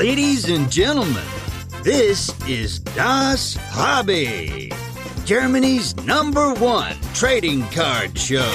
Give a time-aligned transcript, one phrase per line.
[0.00, 1.22] Ladies and gentlemen,
[1.82, 4.72] this is Das Hobby,
[5.26, 8.50] Germany's number one trading card show.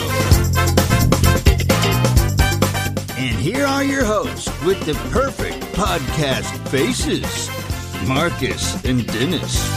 [3.15, 7.47] And here are your hosts with the perfect podcast faces
[8.07, 9.69] Marcus and Dennis.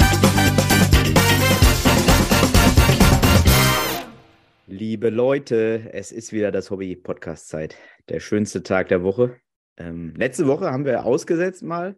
[4.69, 7.77] Liebe Leute, es ist wieder das Hobby-Podcast-Zeit.
[8.09, 9.39] Der schönste Tag der Woche.
[9.79, 11.97] Ähm, letzte Woche haben wir ausgesetzt mal,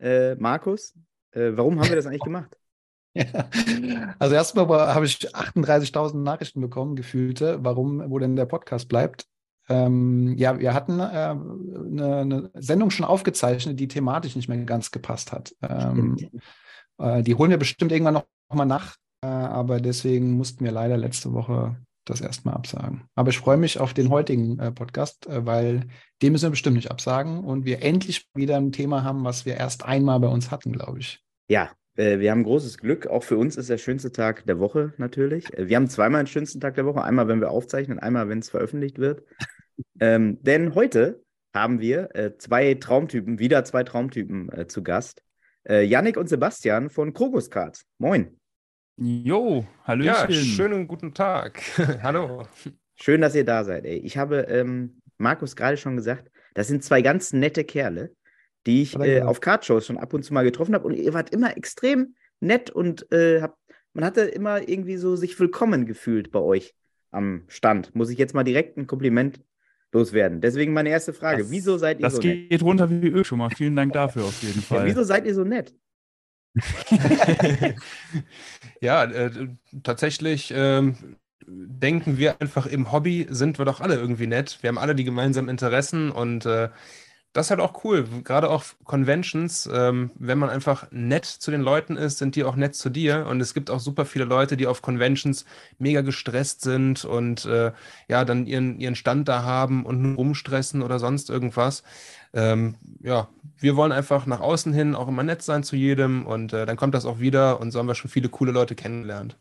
[0.00, 0.94] äh, Markus.
[1.32, 2.56] Äh, warum haben wir das eigentlich gemacht?
[3.12, 3.48] Ja.
[4.20, 9.26] Also erstmal habe ich 38.000 Nachrichten bekommen, gefühlte, warum, wo denn der Podcast bleibt.
[9.68, 14.92] Ähm, ja, wir hatten äh, eine, eine, Sendung schon aufgezeichnet, die thematisch nicht mehr ganz
[14.92, 15.56] gepasst hat.
[15.60, 16.16] Ähm,
[16.98, 18.94] äh, die holen wir bestimmt irgendwann noch, noch mal nach,
[19.24, 21.76] äh, aber deswegen mussten wir leider letzte Woche
[22.10, 23.04] das erstmal absagen.
[23.14, 25.86] Aber ich freue mich auf den heutigen äh, Podcast, äh, weil
[26.22, 29.56] den müssen wir bestimmt nicht absagen und wir endlich wieder ein Thema haben, was wir
[29.56, 31.22] erst einmal bei uns hatten, glaube ich.
[31.48, 33.06] Ja, äh, wir haben großes Glück.
[33.06, 35.52] Auch für uns ist der schönste Tag der Woche natürlich.
[35.56, 37.02] Äh, wir haben zweimal den schönsten Tag der Woche.
[37.02, 39.22] Einmal, wenn wir aufzeichnen, einmal, wenn es veröffentlicht wird.
[40.00, 41.22] ähm, denn heute
[41.54, 45.22] haben wir äh, zwei Traumtypen, wieder zwei Traumtypen äh, zu Gast.
[45.68, 47.84] Äh, Yannick und Sebastian von Krogus Cards.
[47.98, 48.39] Moin.
[49.02, 50.04] Jo, hallo.
[50.04, 51.62] Ja, schönen guten Tag.
[52.02, 52.46] Hallo.
[52.96, 53.86] Schön, dass ihr da seid.
[53.86, 53.96] Ey.
[53.96, 58.12] Ich habe ähm, Markus gerade schon gesagt, das sind zwei ganz nette Kerle,
[58.66, 60.86] die ich äh, auf Cardshows schon ab und zu mal getroffen habe.
[60.86, 63.56] Und ihr wart immer extrem nett und äh, habt,
[63.94, 66.74] man hatte immer irgendwie so sich willkommen gefühlt bei euch
[67.10, 67.94] am Stand.
[67.94, 69.40] Muss ich jetzt mal direkt ein Kompliment
[69.92, 70.42] loswerden.
[70.42, 72.42] Deswegen meine erste Frage: das, Wieso seid ihr so nett?
[72.42, 73.48] Das geht runter wie Öl schon mal.
[73.48, 74.80] Vielen Dank dafür auf jeden Fall.
[74.80, 75.74] Ja, wieso seid ihr so nett?
[78.80, 79.30] ja, äh,
[79.82, 81.16] tatsächlich ähm,
[81.46, 84.58] denken wir einfach im Hobby sind wir doch alle irgendwie nett.
[84.62, 86.70] Wir haben alle die gemeinsamen Interessen und äh,
[87.32, 88.06] das ist halt auch cool.
[88.24, 92.56] Gerade auch Conventions, ähm, wenn man einfach nett zu den Leuten ist, sind die auch
[92.56, 93.26] nett zu dir.
[93.28, 95.44] Und es gibt auch super viele Leute, die auf Conventions
[95.78, 97.72] mega gestresst sind und äh,
[98.08, 101.84] ja, dann ihren, ihren Stand da haben und rumstressen oder sonst irgendwas.
[102.32, 106.52] Ähm, ja, wir wollen einfach nach außen hin auch immer nett sein zu jedem und
[106.52, 109.36] äh, dann kommt das auch wieder und so haben wir schon viele coole Leute kennengelernt.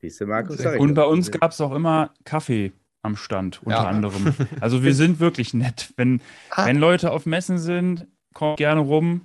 [0.00, 0.64] Siehst du, Markus?
[0.64, 2.72] Und bei uns gab es auch immer Kaffee
[3.02, 3.84] am Stand, unter ja.
[3.84, 4.34] anderem.
[4.60, 5.92] Also wir sind wirklich nett.
[5.96, 6.66] Wenn, ah.
[6.66, 9.22] wenn Leute auf Messen sind, kommt gerne rum,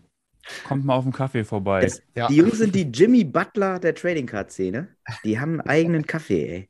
[0.68, 1.82] kommt mal auf den Kaffee vorbei.
[1.82, 2.28] Das, ja.
[2.28, 4.88] Die Jungs sind die Jimmy Butler der Trading Card Szene.
[5.24, 6.70] Die haben einen eigenen Kaffee, ey.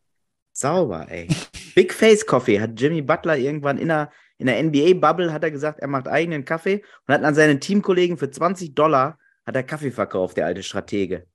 [0.54, 1.28] Sauber, ey.
[1.76, 4.12] Big Face Coffee hat Jimmy Butler irgendwann in der,
[4.44, 8.18] in der NBA-Bubble hat er gesagt, er macht eigenen Kaffee und hat an seinen Teamkollegen
[8.18, 11.26] für 20 Dollar hat er Kaffee verkauft, der alte Stratege.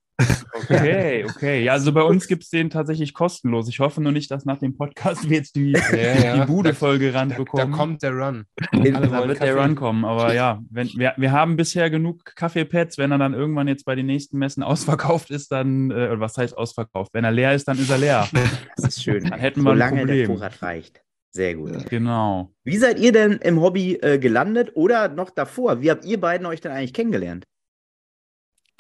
[0.52, 1.62] Okay, okay.
[1.62, 3.68] Ja, also bei uns gibt es den tatsächlich kostenlos.
[3.68, 6.36] Ich hoffe nur nicht, dass nach dem Podcast wir jetzt die, ja, ja.
[6.40, 7.70] die Bude voll gerannt bekommen.
[7.70, 8.44] Da kommt der Run.
[8.72, 9.38] da wird Kaffee.
[9.38, 10.04] der Run kommen.
[10.04, 12.98] Aber ja, wenn, wir, wir haben bisher genug Kaffeepads.
[12.98, 16.58] Wenn er dann irgendwann jetzt bei den nächsten Messen ausverkauft ist, dann, äh, was heißt
[16.58, 17.14] ausverkauft?
[17.14, 18.28] Wenn er leer ist, dann ist er leer.
[18.76, 19.24] Das ist schön.
[19.24, 20.18] Dann hätten wir Solange ein Problem.
[20.18, 21.02] der Vorrat reicht.
[21.30, 21.88] Sehr gut.
[21.90, 22.52] Genau.
[22.64, 25.82] Wie seid ihr denn im Hobby äh, gelandet oder noch davor?
[25.82, 27.44] Wie habt ihr beiden euch denn eigentlich kennengelernt?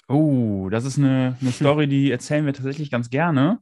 [0.08, 3.58] Oh, das ist eine, eine Story, die erzählen wir tatsächlich ganz gerne.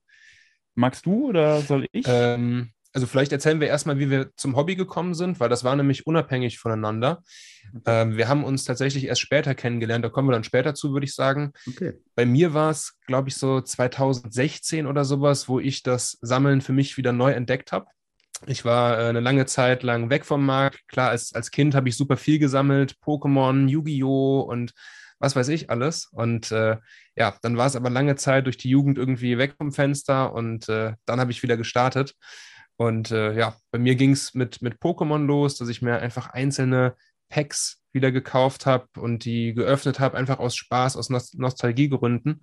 [0.75, 2.05] Magst du oder soll ich?
[2.07, 5.77] Ähm, also vielleicht erzählen wir erstmal, wie wir zum Hobby gekommen sind, weil das war
[5.77, 7.23] nämlich unabhängig voneinander.
[7.85, 11.05] Ähm, wir haben uns tatsächlich erst später kennengelernt, da kommen wir dann später zu, würde
[11.05, 11.53] ich sagen.
[11.69, 11.93] Okay.
[12.15, 16.73] Bei mir war es, glaube ich, so 2016 oder sowas, wo ich das Sammeln für
[16.73, 17.87] mich wieder neu entdeckt habe.
[18.47, 20.87] Ich war äh, eine lange Zeit lang weg vom Markt.
[20.89, 24.41] Klar, als, als Kind habe ich super viel gesammelt, Pokémon, Yu-Gi-Oh!
[24.41, 24.73] und
[25.19, 26.07] was weiß ich alles.
[26.13, 26.77] Und äh,
[27.17, 30.69] ja, dann war es aber lange Zeit durch die Jugend irgendwie weg vom Fenster und
[30.69, 32.15] äh, dann habe ich wieder gestartet.
[32.77, 36.29] Und äh, ja, bei mir ging es mit, mit Pokémon los, dass ich mir einfach
[36.29, 36.95] einzelne
[37.31, 42.43] Packs wieder gekauft habe und die geöffnet habe, einfach aus Spaß, aus Nost Nostalgiegründen.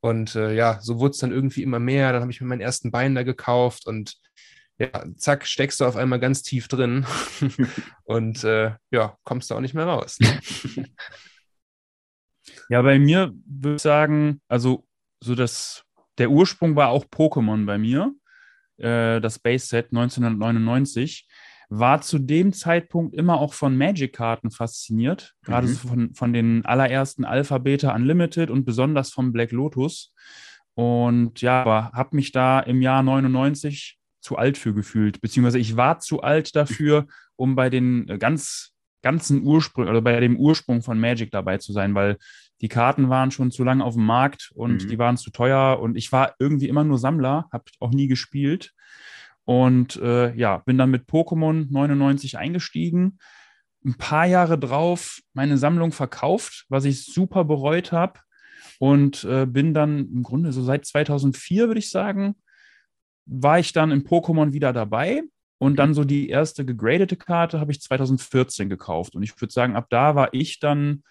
[0.00, 2.12] Und äh, ja, so wurde es dann irgendwie immer mehr.
[2.12, 4.14] Dann habe ich mir meinen ersten Binder gekauft und
[4.78, 7.06] ja, zack, steckst du auf einmal ganz tief drin
[8.04, 10.18] und äh, ja, kommst du auch nicht mehr raus.
[12.68, 14.86] Ja, bei mir würde ich sagen, also
[15.20, 15.84] so das,
[16.18, 18.14] der Ursprung war auch Pokémon bei mir,
[18.78, 21.28] äh, das Base Set 1999
[21.70, 25.72] war zu dem Zeitpunkt immer auch von Magic-Karten fasziniert, gerade mhm.
[25.72, 30.14] so von, von den allerersten Alpha, Beta Unlimited und besonders vom Black Lotus.
[30.74, 35.76] Und ja, aber habe mich da im Jahr 99 zu alt für gefühlt, beziehungsweise ich
[35.76, 37.06] war zu alt dafür,
[37.36, 38.72] um bei den ganz
[39.02, 42.16] ganzen Ursprung, oder bei dem Ursprung von Magic dabei zu sein, weil
[42.62, 44.88] die Karten waren schon zu lange auf dem Markt und mhm.
[44.88, 48.72] die waren zu teuer und ich war irgendwie immer nur Sammler, habe auch nie gespielt.
[49.44, 53.18] Und äh, ja, bin dann mit Pokémon 99 eingestiegen.
[53.84, 58.20] ein paar Jahre drauf meine Sammlung verkauft, was ich super bereut habe.
[58.78, 62.36] Und äh, bin dann im Grunde so seit 2004, würde ich sagen,
[63.26, 65.22] war ich dann in Pokémon wieder dabei.
[65.58, 69.14] Und dann so die erste gegradete Karte habe ich 2014 gekauft.
[69.14, 71.04] Und ich würde sagen, ab da war ich dann,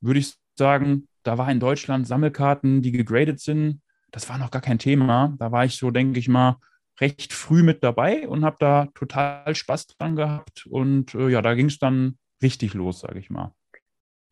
[0.00, 3.80] würde ich sagen, da war in Deutschland Sammelkarten, die gegradet sind.
[4.10, 5.34] Das war noch gar kein Thema.
[5.38, 6.56] Da war ich so, denke ich mal,
[7.00, 10.66] recht früh mit dabei und habe da total Spaß dran gehabt.
[10.66, 13.54] Und äh, ja, da ging es dann richtig los, sage ich mal.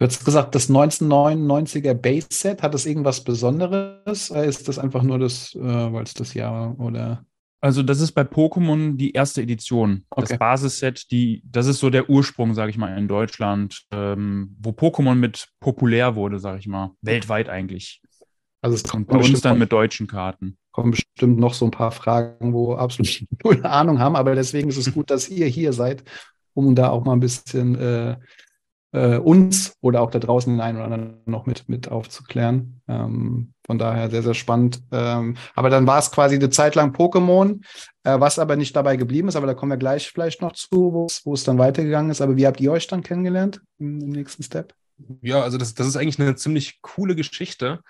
[0.00, 4.30] Du hast gesagt, das 1999er Base-Set, hat das irgendwas Besonderes?
[4.30, 7.26] Oder ist das einfach nur das, äh, weil es das Jahr oder?
[7.60, 10.06] Also, das ist bei Pokémon die erste Edition.
[10.08, 10.24] Okay.
[10.26, 14.70] Das Basisset, die, das ist so der Ursprung, sage ich mal, in Deutschland, ähm, wo
[14.70, 16.92] Pokémon mit populär wurde, sage ich mal.
[17.02, 18.00] Weltweit eigentlich.
[18.62, 20.56] Also es kommt bei uns dann mit deutschen Karten.
[20.72, 24.78] Kommen bestimmt noch so ein paar Fragen, wo absolut null Ahnung haben, aber deswegen ist
[24.78, 26.04] es gut, dass ihr hier seid,
[26.54, 28.16] um da auch mal ein bisschen äh,
[28.92, 32.80] äh, uns oder auch da draußen den einen oder anderen noch mit, mit aufzuklären.
[32.88, 34.82] Ähm, von daher sehr, sehr spannend.
[34.90, 37.60] Ähm, aber dann war es quasi eine Zeit lang Pokémon,
[38.02, 41.08] äh, was aber nicht dabei geblieben ist, aber da kommen wir gleich vielleicht noch zu,
[41.24, 42.20] wo es dann weitergegangen ist.
[42.20, 44.74] Aber wie habt ihr euch dann kennengelernt im, im nächsten Step?
[45.22, 47.80] Ja, also das, das ist eigentlich eine ziemlich coole Geschichte.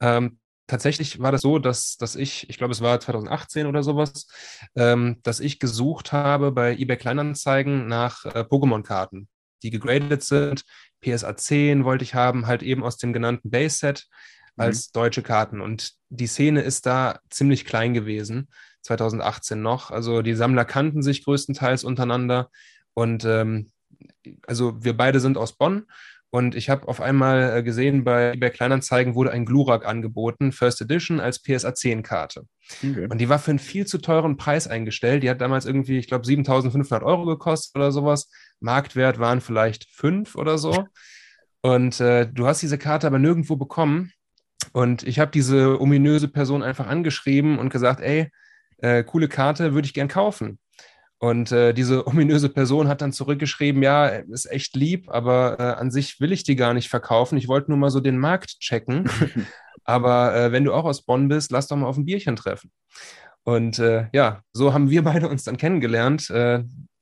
[0.00, 4.26] Ähm, tatsächlich war das so, dass, dass ich, ich glaube, es war 2018 oder sowas,
[4.74, 9.28] ähm, dass ich gesucht habe bei eBay Kleinanzeigen nach äh, Pokémon-Karten
[9.62, 10.64] die gegradet sind.
[11.00, 14.06] PSA 10 wollte ich haben, halt eben aus dem genannten Base-Set
[14.56, 14.62] mhm.
[14.62, 14.90] als mhm.
[14.94, 15.60] deutsche Karten.
[15.60, 18.48] Und die Szene ist da ziemlich klein gewesen,
[18.82, 19.90] 2018 noch.
[19.90, 22.50] Also die Sammler kannten sich größtenteils untereinander.
[22.94, 23.70] Und ähm,
[24.46, 25.86] also wir beide sind aus Bonn
[26.30, 30.80] und ich habe auf einmal äh, gesehen, bei eBay Kleinanzeigen wurde ein Glurak angeboten, First
[30.82, 32.44] Edition als PSA 10 Karte.
[32.82, 33.06] Okay.
[33.08, 35.22] Und die war für einen viel zu teuren Preis eingestellt.
[35.22, 38.30] Die hat damals irgendwie, ich glaube, 7500 Euro gekostet oder sowas.
[38.60, 40.86] Marktwert waren vielleicht fünf oder so.
[41.60, 44.12] Und äh, du hast diese Karte aber nirgendwo bekommen.
[44.72, 48.30] Und ich habe diese ominöse Person einfach angeschrieben und gesagt, ey,
[48.78, 50.58] äh, coole Karte, würde ich gern kaufen.
[51.18, 55.90] Und äh, diese ominöse Person hat dann zurückgeschrieben, ja, ist echt lieb, aber äh, an
[55.90, 57.38] sich will ich die gar nicht verkaufen.
[57.38, 59.08] Ich wollte nur mal so den Markt checken.
[59.84, 62.70] aber äh, wenn du auch aus Bonn bist, lass doch mal auf ein Bierchen treffen.
[63.42, 66.30] Und äh, ja, so haben wir beide uns dann kennengelernt.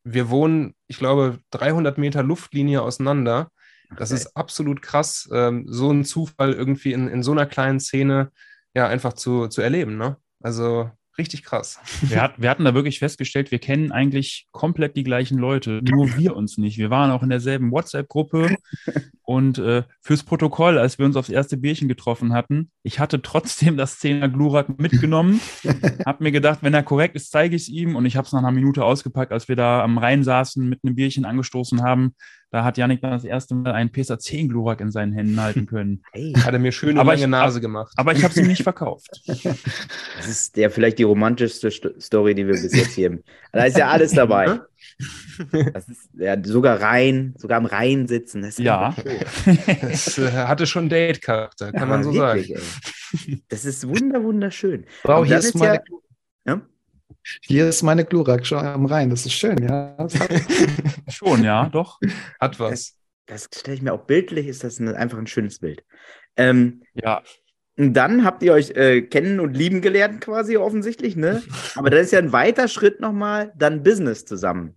[0.08, 3.50] Wir wohnen, ich glaube, 300 Meter Luftlinie auseinander.
[3.97, 4.20] Das okay.
[4.20, 8.31] ist absolut krass, ähm, so einen Zufall irgendwie in, in so einer kleinen Szene
[8.75, 9.97] ja einfach zu, zu erleben.
[9.97, 10.17] Ne?
[10.41, 11.81] Also Richtig krass.
[12.03, 16.17] Wir, hat, wir, hatten da wirklich festgestellt, wir kennen eigentlich komplett die gleichen Leute, nur
[16.17, 16.79] wir uns nicht.
[16.79, 18.57] Wir waren auch in derselben WhatsApp-Gruppe
[19.23, 23.77] und äh, fürs Protokoll, als wir uns aufs erste Bierchen getroffen hatten, ich hatte trotzdem
[23.77, 25.41] das 10er Glurak mitgenommen,
[26.07, 28.33] habe mir gedacht, wenn er korrekt ist, zeige ich es ihm und ich habe es
[28.33, 32.15] nach einer Minute ausgepackt, als wir da am Rhein saßen, mit einem Bierchen angestoßen haben.
[32.50, 35.66] Da hat Janik dann das erste Mal einen PSA 10 Glurak in seinen Händen halten
[35.66, 36.02] können.
[36.12, 36.32] Hey.
[36.32, 37.93] Hat er mir schöne aber lange ich, Nase gemacht.
[37.96, 39.22] Aber ich habe sie nicht verkauft.
[40.16, 41.70] Das ist ja vielleicht die romantischste
[42.00, 43.22] Story, die wir bis jetzt hier haben.
[43.52, 44.60] Da ist ja alles dabei.
[45.75, 48.40] Das ist ja sogar rein, sogar am Rhein sitzen.
[48.40, 48.94] Das ja.
[49.82, 52.62] Das äh, hatte schon Date-Charakter, kann ja, man so wirklich, sagen.
[53.26, 53.43] Ey.
[53.48, 54.84] Das ist wunder, wunderschön.
[54.84, 55.82] Ist, ist meine,
[56.46, 56.60] ja, ja?
[57.43, 59.11] Hier ist meine Glurak schon am Rhein.
[59.11, 59.96] Das ist schön, ja.
[61.08, 62.00] schon, ja, doch.
[62.40, 62.96] Hat was.
[63.26, 65.84] Das, das stelle ich mir auch bildlich, ist das eine, einfach ein schönes Bild.
[66.36, 67.22] Ähm, ja.
[67.79, 71.43] Und dann habt ihr euch äh, kennen und lieben gelernt, quasi offensichtlich, ne?
[71.74, 74.77] Aber das ist ja ein weiter Schritt nochmal, dann Business zusammen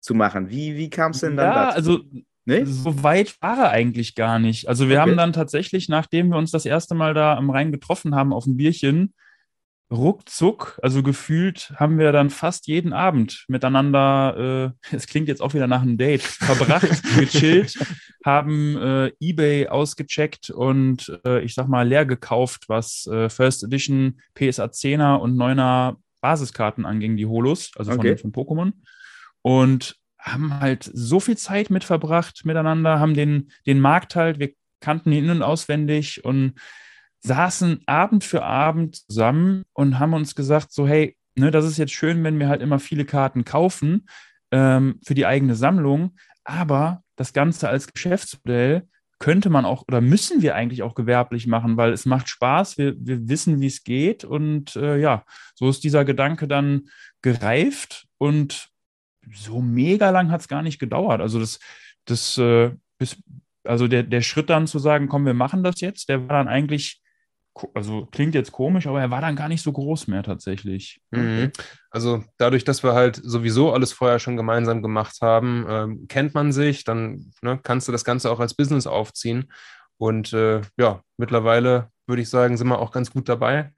[0.00, 0.50] zu machen.
[0.50, 1.76] Wie, wie kam es denn dann ja, dazu?
[1.76, 2.04] also
[2.46, 2.64] Nee?
[2.64, 4.68] So weit war er eigentlich gar nicht.
[4.68, 5.10] Also wir okay.
[5.10, 8.44] haben dann tatsächlich, nachdem wir uns das erste Mal da am Rhein getroffen haben auf
[8.44, 9.14] dem Bierchen,
[9.90, 15.54] ruckzuck, also gefühlt haben wir dann fast jeden Abend miteinander, äh, es klingt jetzt auch
[15.54, 17.78] wieder nach einem Date, verbracht, gechillt,
[18.24, 24.20] haben äh, eBay ausgecheckt und äh, ich sag mal leer gekauft, was äh, First Edition
[24.34, 28.16] PSA 10er und 9er Basiskarten anging, die Holos, also okay.
[28.16, 28.72] von, von Pokémon.
[29.42, 34.54] Und haben halt so viel Zeit mit verbracht miteinander, haben den, den Markt halt, wir
[34.80, 36.54] kannten ihn in- und auswendig und
[37.24, 41.92] saßen Abend für Abend zusammen und haben uns gesagt, so hey, ne, das ist jetzt
[41.92, 44.06] schön, wenn wir halt immer viele Karten kaufen
[44.50, 48.86] ähm, für die eigene Sammlung, aber das Ganze als Geschäftsmodell
[49.18, 52.94] könnte man auch oder müssen wir eigentlich auch gewerblich machen, weil es macht Spaß, wir,
[52.98, 54.24] wir wissen, wie es geht.
[54.24, 56.88] Und äh, ja, so ist dieser Gedanke dann
[57.22, 58.06] gereift.
[58.18, 58.68] Und
[59.32, 61.20] so mega lang hat es gar nicht gedauert.
[61.20, 61.58] Also das,
[62.04, 63.16] das äh, bis,
[63.62, 66.48] also der, der Schritt dann zu sagen, komm, wir machen das jetzt, der war dann
[66.48, 67.00] eigentlich
[67.74, 71.00] also klingt jetzt komisch, aber er war dann gar nicht so groß mehr tatsächlich.
[71.10, 71.52] Mhm.
[71.90, 76.52] Also dadurch, dass wir halt sowieso alles vorher schon gemeinsam gemacht haben, ähm, kennt man
[76.52, 79.52] sich, dann ne, kannst du das Ganze auch als Business aufziehen.
[79.96, 83.72] Und äh, ja, mittlerweile würde ich sagen, sind wir auch ganz gut dabei.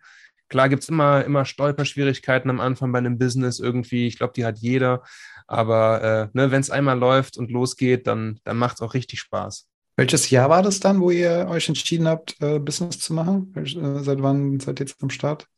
[0.48, 4.06] Klar gibt es immer, immer Stolperschwierigkeiten am Anfang bei einem Business irgendwie.
[4.06, 5.02] Ich glaube, die hat jeder.
[5.46, 9.20] Aber äh, ne, wenn es einmal läuft und losgeht, dann, dann macht es auch richtig
[9.20, 9.68] Spaß.
[9.96, 13.54] Welches Jahr war das dann, wo ihr euch entschieden habt, äh, Business zu machen?
[13.56, 15.48] Äh, seit wann seid ihr jetzt am Start?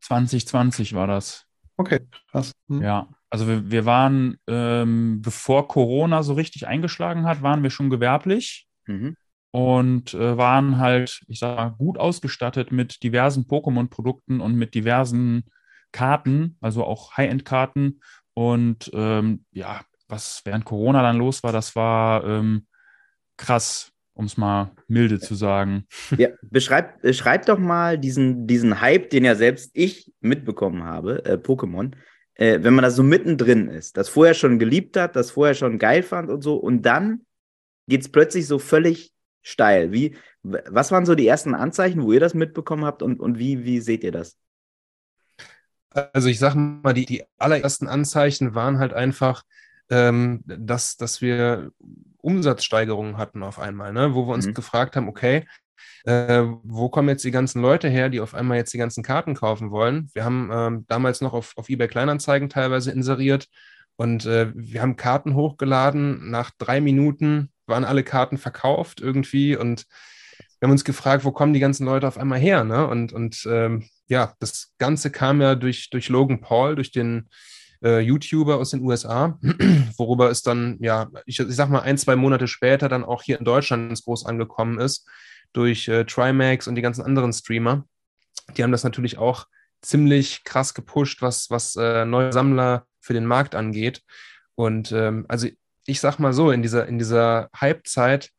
[0.00, 1.44] 2020 war das.
[1.76, 2.52] Okay, krass.
[2.68, 2.82] Hm.
[2.82, 7.90] Ja, also wir, wir waren, ähm, bevor Corona so richtig eingeschlagen hat, waren wir schon
[7.90, 9.16] gewerblich mhm.
[9.50, 15.44] und äh, waren halt, ich sag mal, gut ausgestattet mit diversen Pokémon-Produkten und mit diversen
[15.92, 18.00] Karten, also auch High-End-Karten.
[18.34, 22.66] Und ähm, ja, was während Corona dann los war, das war ähm,
[23.42, 25.86] krass, um es mal milde zu sagen.
[26.16, 31.34] Ja, beschreib, beschreib doch mal diesen, diesen Hype, den ja selbst ich mitbekommen habe, äh,
[31.34, 31.92] Pokémon.
[32.34, 35.78] Äh, wenn man da so mittendrin ist, das vorher schon geliebt hat, das vorher schon
[35.78, 37.26] geil fand und so, und dann
[37.88, 39.92] geht es plötzlich so völlig steil.
[39.92, 43.64] Wie, was waren so die ersten Anzeichen, wo ihr das mitbekommen habt und, und wie,
[43.64, 44.38] wie seht ihr das?
[45.90, 49.42] Also ich sag mal, die, die allerersten Anzeichen waren halt einfach,
[49.92, 51.70] ähm, dass, dass wir
[52.16, 54.14] Umsatzsteigerungen hatten auf einmal, ne?
[54.14, 54.54] wo wir uns mhm.
[54.54, 55.44] gefragt haben, okay,
[56.04, 59.34] äh, wo kommen jetzt die ganzen Leute her, die auf einmal jetzt die ganzen Karten
[59.34, 60.08] kaufen wollen?
[60.14, 63.48] Wir haben ähm, damals noch auf, auf eBay Kleinanzeigen teilweise inseriert
[63.96, 66.30] und äh, wir haben Karten hochgeladen.
[66.30, 69.84] Nach drei Minuten waren alle Karten verkauft irgendwie und
[70.58, 72.64] wir haben uns gefragt, wo kommen die ganzen Leute auf einmal her?
[72.64, 72.86] Ne?
[72.86, 77.28] Und, und ähm, ja, das Ganze kam ja durch, durch Logan Paul, durch den
[77.82, 79.38] äh, YouTuber aus den USA,
[79.96, 83.38] worüber es dann, ja, ich, ich sag mal, ein, zwei Monate später dann auch hier
[83.38, 85.08] in Deutschland Groß angekommen ist,
[85.52, 87.84] durch äh, Trimax und die ganzen anderen Streamer.
[88.56, 89.46] Die haben das natürlich auch
[89.82, 94.02] ziemlich krass gepusht, was, was äh, neue Sammler für den Markt angeht.
[94.54, 95.48] Und ähm, also
[95.86, 98.30] ich sag mal so, in dieser, in dieser Hype-Zeit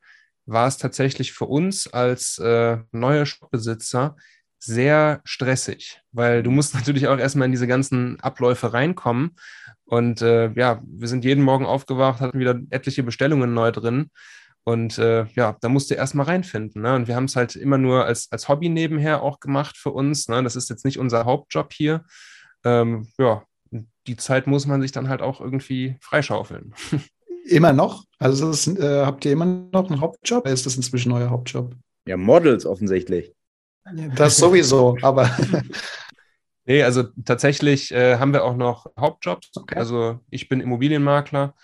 [0.46, 4.16] war es tatsächlich für uns als äh, neue Shopbesitzer
[4.64, 9.36] sehr stressig, weil du musst natürlich auch erstmal in diese ganzen Abläufe reinkommen.
[9.84, 14.10] Und äh, ja, wir sind jeden Morgen aufgewacht, hatten wieder etliche Bestellungen neu drin.
[14.64, 16.80] Und äh, ja, da musst du erstmal reinfinden.
[16.80, 16.94] Ne?
[16.94, 20.28] Und wir haben es halt immer nur als, als Hobby nebenher auch gemacht für uns.
[20.28, 20.42] Ne?
[20.42, 22.04] Das ist jetzt nicht unser Hauptjob hier.
[22.64, 23.42] Ähm, ja,
[24.06, 26.74] die Zeit muss man sich dann halt auch irgendwie freischaufeln.
[27.46, 28.04] Immer noch?
[28.18, 30.44] Also ist, äh, habt ihr immer noch einen Hauptjob?
[30.44, 31.74] Oder ist das inzwischen euer Hauptjob?
[32.06, 33.34] Ja, Models offensichtlich.
[34.16, 35.30] Das sowieso, aber.
[36.64, 39.50] nee, also tatsächlich äh, haben wir auch noch Hauptjobs.
[39.56, 39.76] Okay.
[39.76, 41.54] Also ich bin Immobilienmakler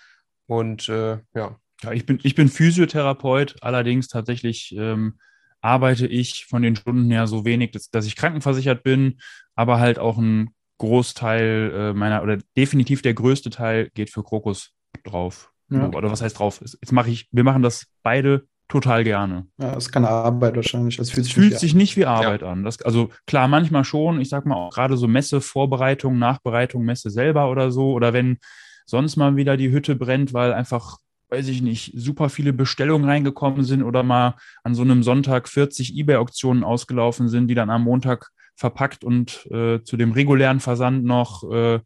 [0.47, 1.57] und äh, ja.
[1.83, 5.17] Ja, ich bin, ich bin Physiotherapeut, allerdings tatsächlich ähm,
[5.61, 9.19] arbeite ich von den Stunden her so wenig, dass, dass ich krankenversichert bin,
[9.55, 14.73] aber halt auch ein Großteil äh, meiner, oder definitiv der größte Teil geht für Krokus
[15.03, 15.51] drauf.
[15.69, 15.87] Ja.
[15.89, 16.59] Oder was heißt drauf?
[16.61, 19.47] Jetzt mache ich, wir machen das beide total gerne.
[19.57, 20.95] Ja, das ist keine Arbeit wahrscheinlich.
[20.95, 22.47] Das fühlt, sich, fühlt nicht sich, nicht wie Arbeit ja.
[22.51, 22.63] an.
[22.63, 24.21] Das, also klar, manchmal schon.
[24.21, 27.91] Ich sag mal auch gerade so Messevorbereitung, Nachbereitung, Messe selber oder so.
[27.91, 28.37] Oder wenn
[28.85, 33.65] sonst mal wieder die Hütte brennt, weil einfach, weiß ich nicht, super viele Bestellungen reingekommen
[33.65, 38.29] sind oder mal an so einem Sonntag 40 eBay-Auktionen ausgelaufen sind, die dann am Montag
[38.55, 41.81] verpackt und äh, zu dem regulären Versand noch äh,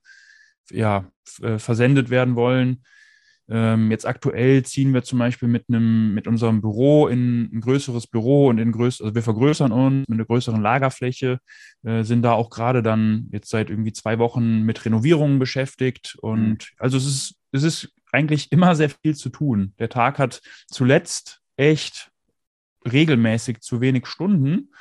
[0.69, 1.05] ja,
[1.41, 2.83] äh, versendet werden wollen
[3.47, 8.07] ähm, jetzt aktuell ziehen wir zum Beispiel mit einem, mit unserem Büro in ein größeres
[8.07, 11.39] Büro und in größ also wir vergrößern uns mit einer größeren Lagerfläche,
[11.83, 16.17] äh, sind da auch gerade dann jetzt seit irgendwie zwei Wochen mit Renovierungen beschäftigt.
[16.21, 16.77] Und mhm.
[16.79, 19.73] also es ist, es ist eigentlich immer sehr viel zu tun.
[19.77, 22.11] Der Tag hat zuletzt echt
[22.91, 24.71] regelmäßig zu wenig Stunden,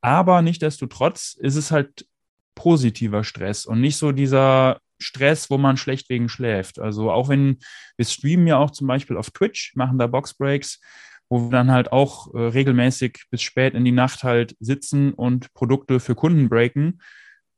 [0.00, 2.06] aber nichtdestotrotz ist es halt
[2.54, 6.78] positiver Stress und nicht so dieser Stress, wo man schlecht wegen schläft.
[6.78, 7.58] Also auch wenn
[7.96, 10.80] wir streamen ja auch zum Beispiel auf Twitch, machen da Boxbreaks,
[11.28, 15.52] wo wir dann halt auch äh, regelmäßig bis spät in die Nacht halt sitzen und
[15.54, 17.00] Produkte für Kunden breaken.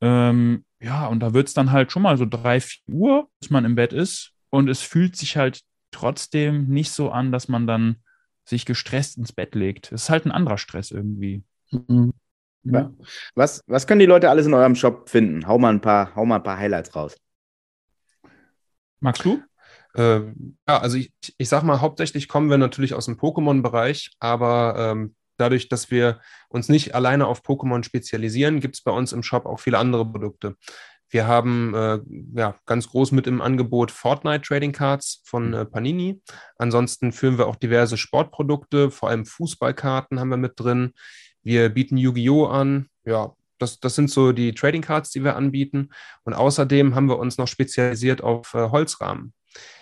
[0.01, 3.51] Ähm, ja, und da wird es dann halt schon mal so drei, vier Uhr, bis
[3.51, 4.33] man im Bett ist.
[4.51, 7.97] Und es fühlt sich halt trotzdem nicht so an, dass man dann
[8.45, 9.91] sich gestresst ins Bett legt.
[9.93, 11.43] Es ist halt ein anderer Stress irgendwie.
[11.71, 12.13] Mhm.
[12.63, 12.93] Ja.
[13.35, 15.47] Was, was können die Leute alles in eurem Shop finden?
[15.47, 17.17] Hau mal ein paar, hau mal ein paar Highlights raus.
[19.01, 19.43] Magst du?
[19.95, 20.21] Äh,
[20.69, 25.15] ja, also ich, ich sag mal, hauptsächlich kommen wir natürlich aus dem Pokémon-Bereich, aber ähm,
[25.37, 29.47] dadurch, dass wir uns nicht alleine auf Pokémon spezialisieren, gibt es bei uns im Shop
[29.47, 30.57] auch viele andere Produkte.
[31.09, 32.01] Wir haben äh,
[32.35, 36.21] ja, ganz groß mit im Angebot Fortnite Trading Cards von äh, Panini.
[36.59, 40.93] Ansonsten führen wir auch diverse Sportprodukte, vor allem Fußballkarten haben wir mit drin.
[41.43, 42.47] Wir bieten Yu-Gi-Oh!
[42.47, 42.89] an.
[43.05, 45.91] Ja, das, das sind so die Trading Cards, die wir anbieten.
[46.25, 49.33] Und außerdem haben wir uns noch spezialisiert auf äh, Holzrahmen.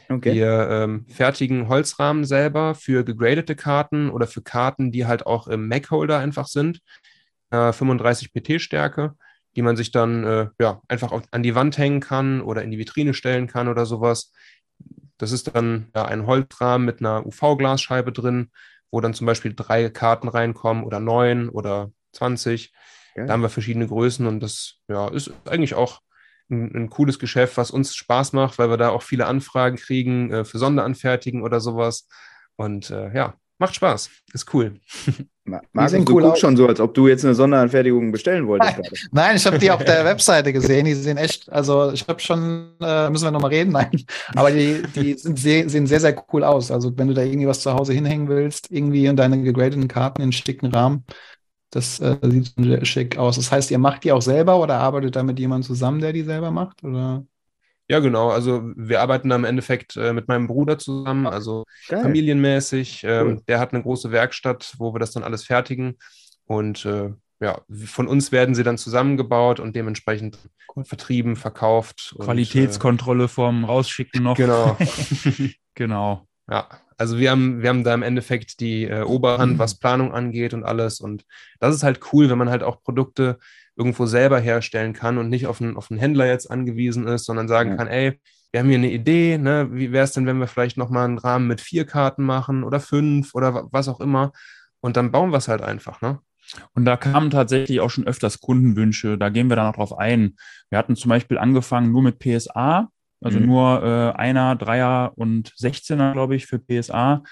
[0.09, 0.35] Okay.
[0.35, 5.69] Wir ähm, fertigen Holzrahmen selber für gegradete Karten oder für Karten, die halt auch im
[5.69, 6.81] Mac-Holder einfach sind.
[7.51, 9.15] Äh, 35 PT-Stärke,
[9.57, 12.71] die man sich dann äh, ja, einfach auf, an die Wand hängen kann oder in
[12.71, 14.33] die Vitrine stellen kann oder sowas.
[15.17, 18.51] Das ist dann ja, ein Holzrahmen mit einer UV-Glasscheibe drin,
[18.91, 22.73] wo dann zum Beispiel drei Karten reinkommen oder neun oder 20.
[23.17, 23.27] Ja.
[23.27, 26.01] Da haben wir verschiedene Größen und das ja, ist eigentlich auch
[26.51, 30.31] ein, ein, cooles Geschäft, was uns Spaß macht, weil wir da auch viele Anfragen kriegen
[30.33, 32.07] äh, für Sonderanfertigen oder sowas.
[32.57, 34.11] Und äh, ja, macht Spaß.
[34.33, 34.81] Ist cool.
[35.45, 38.79] Markus, du cool guckst schon so, als ob du jetzt eine Sonderanfertigung bestellen wolltest.
[38.79, 40.87] Nein, Nein ich habe die auf der Webseite gesehen.
[40.87, 43.73] Die sehen echt, also ich habe schon, äh, müssen wir nochmal reden?
[43.73, 44.05] Nein,
[44.35, 46.71] aber die, die sind sehr, sehen sehr, sehr cool aus.
[46.71, 50.23] Also wenn du da irgendwie was zu Hause hinhängen willst, irgendwie in deine gegradeten Karten
[50.23, 51.05] in schicken Rahmen,
[51.75, 53.37] das äh, sieht sehr schick aus.
[53.37, 56.23] Das heißt, ihr macht die auch selber oder arbeitet da mit jemandem zusammen, der die
[56.23, 56.85] selber macht?
[56.85, 57.25] Oder?
[57.89, 58.31] Ja, genau.
[58.31, 62.03] Also wir arbeiten da im Endeffekt äh, mit meinem Bruder zusammen, also Geil.
[62.03, 63.05] familienmäßig.
[63.05, 63.41] Ähm, cool.
[63.49, 65.99] Der hat eine große Werkstatt, wo wir das dann alles fertigen.
[66.45, 70.39] Und äh, ja, von uns werden sie dann zusammengebaut und dementsprechend
[70.75, 70.85] cool.
[70.85, 72.15] vertrieben, verkauft.
[72.21, 74.37] Qualitätskontrolle und, äh, vorm Rausschicken noch.
[74.37, 74.79] Genau.
[75.75, 76.27] genau.
[76.49, 80.55] Ja, also wir haben, wir haben da im Endeffekt die äh, Oberhand, was Planung angeht
[80.55, 81.01] und alles.
[81.01, 81.25] Und
[81.61, 83.39] das ist halt cool, wenn man halt auch Produkte
[83.77, 87.49] irgendwo selber herstellen kann und nicht auf einen, auf einen Händler jetzt angewiesen ist, sondern
[87.49, 87.77] sagen ja.
[87.77, 88.21] kann, ey,
[88.53, 89.69] wir haben hier eine Idee, ne?
[89.73, 92.79] wie wäre es denn, wenn wir vielleicht nochmal einen Rahmen mit vier Karten machen oder
[92.79, 94.33] fünf oder was auch immer.
[94.81, 96.21] Und dann bauen wir es halt einfach, ne?
[96.75, 99.17] Und da kamen tatsächlich auch schon öfters Kundenwünsche.
[99.19, 100.37] Da gehen wir dann auch drauf ein.
[100.69, 102.91] Wir hatten zum Beispiel angefangen nur mit PSA,
[103.25, 103.47] also mhm.
[103.47, 107.23] nur äh, Einer, Dreier und 16er, glaube ich, für PSA.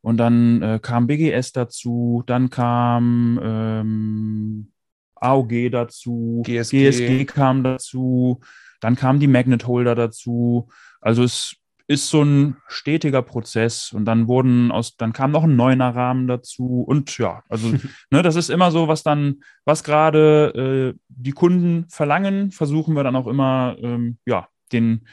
[0.00, 4.72] Und dann äh, kam BGS dazu, dann kam ähm,
[5.16, 6.90] AOG dazu, GSG.
[6.90, 8.40] GSG kam dazu,
[8.80, 10.68] dann kamen die Magnet Holder dazu.
[11.00, 15.56] Also es ist so ein stetiger Prozess und dann wurden aus, dann kam noch ein
[15.56, 17.68] neuner Rahmen dazu und ja, also
[18.10, 23.04] ne, das ist immer so, was dann, was gerade äh, die Kunden verlangen, versuchen wir
[23.04, 25.06] dann auch immer, ähm, ja, den,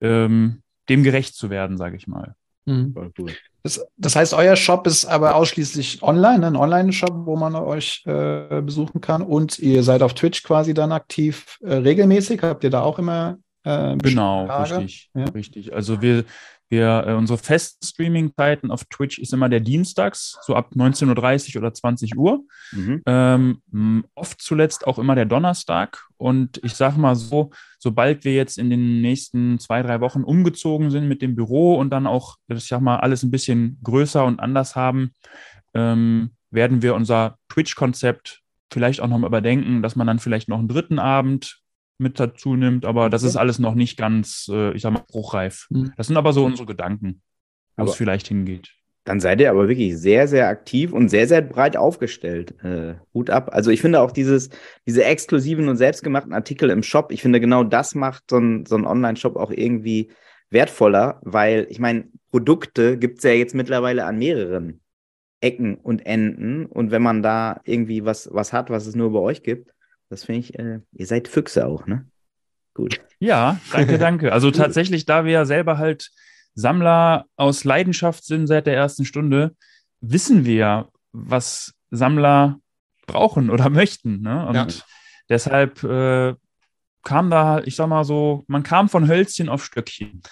[0.00, 2.34] ähm, dem gerecht zu werden, sage ich mal.
[2.66, 2.94] Mhm.
[3.62, 6.46] Das, das, heißt, euer Shop ist aber ausschließlich online, ne?
[6.48, 9.22] ein Online-Shop, wo man euch äh, besuchen kann.
[9.22, 12.42] Und ihr seid auf Twitch quasi dann aktiv äh, regelmäßig.
[12.42, 15.24] Habt ihr da auch immer äh, Genau, richtig, ja?
[15.24, 15.74] richtig.
[15.74, 16.24] Also wir,
[16.68, 21.62] wir, äh, unsere festen Streaming-Zeiten auf Twitch ist immer der Dienstags, so ab 19.30 Uhr
[21.62, 22.44] oder 20 Uhr.
[22.72, 23.02] Mhm.
[23.06, 26.04] Ähm, oft zuletzt auch immer der Donnerstag.
[26.16, 30.90] Und ich sage mal so, sobald wir jetzt in den nächsten zwei, drei Wochen umgezogen
[30.90, 34.40] sind mit dem Büro und dann auch, ich sag mal, alles ein bisschen größer und
[34.40, 35.12] anders haben,
[35.74, 40.68] ähm, werden wir unser Twitch-Konzept vielleicht auch nochmal überdenken, dass man dann vielleicht noch einen
[40.68, 41.60] dritten Abend
[41.98, 45.66] mit dazu nimmt, aber das ist alles noch nicht ganz, äh, ich sag mal, bruchreif.
[45.70, 45.92] Mhm.
[45.96, 47.22] Das sind aber so unsere Gedanken,
[47.76, 48.72] wo aber es vielleicht hingeht.
[49.04, 52.54] Dann seid ihr aber wirklich sehr, sehr aktiv und sehr, sehr breit aufgestellt.
[52.64, 53.50] Äh, Hut ab.
[53.52, 54.50] Also ich finde auch dieses,
[54.84, 58.76] diese exklusiven und selbstgemachten Artikel im Shop, ich finde genau das macht so ein, so
[58.76, 60.10] ein Online-Shop auch irgendwie
[60.50, 64.80] wertvoller, weil ich meine, Produkte gibt es ja jetzt mittlerweile an mehreren
[65.40, 66.66] Ecken und Enden.
[66.66, 69.72] Und wenn man da irgendwie was, was hat, was es nur bei euch gibt,
[70.08, 72.06] das finde ich, äh, ihr seid Füchse auch, ne?
[72.74, 73.00] Gut.
[73.18, 74.32] Ja, danke, danke.
[74.32, 76.10] Also tatsächlich, da wir ja selber halt
[76.54, 79.54] Sammler aus Leidenschaft sind seit der ersten Stunde,
[80.00, 82.58] wissen wir, was Sammler
[83.06, 84.22] brauchen oder möchten.
[84.22, 84.46] Ne?
[84.46, 84.66] Und ja.
[85.28, 86.34] deshalb äh,
[87.02, 90.22] kam da, ich sag mal so, man kam von Hölzchen auf Stöckchen.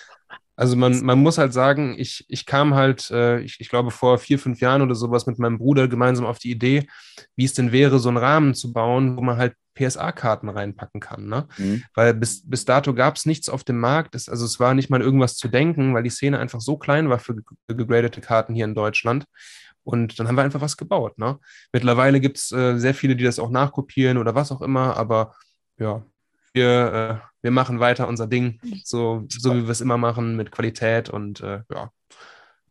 [0.56, 4.18] Also man, man muss halt sagen, ich, ich kam halt, äh, ich, ich glaube vor
[4.18, 6.87] vier, fünf Jahren oder sowas mit meinem Bruder gemeinsam auf die Idee,
[7.34, 11.26] wie es denn wäre, so einen Rahmen zu bauen, wo man halt PSA-Karten reinpacken kann.
[11.26, 11.46] Ne?
[11.58, 11.82] Mhm.
[11.94, 14.14] Weil bis, bis dato gab es nichts auf dem Markt.
[14.14, 17.08] Es, also es war nicht mal irgendwas zu denken, weil die Szene einfach so klein
[17.10, 17.37] war für
[17.68, 19.24] gegradete Karten hier in Deutschland.
[19.82, 21.18] Und dann haben wir einfach was gebaut.
[21.18, 21.38] Ne?
[21.72, 25.34] Mittlerweile gibt es äh, sehr viele, die das auch nachkopieren oder was auch immer, aber
[25.78, 26.02] ja,
[26.54, 30.52] wir, äh, wir machen weiter unser Ding, so, so wie wir es immer machen, mit
[30.52, 31.90] Qualität und äh, ja,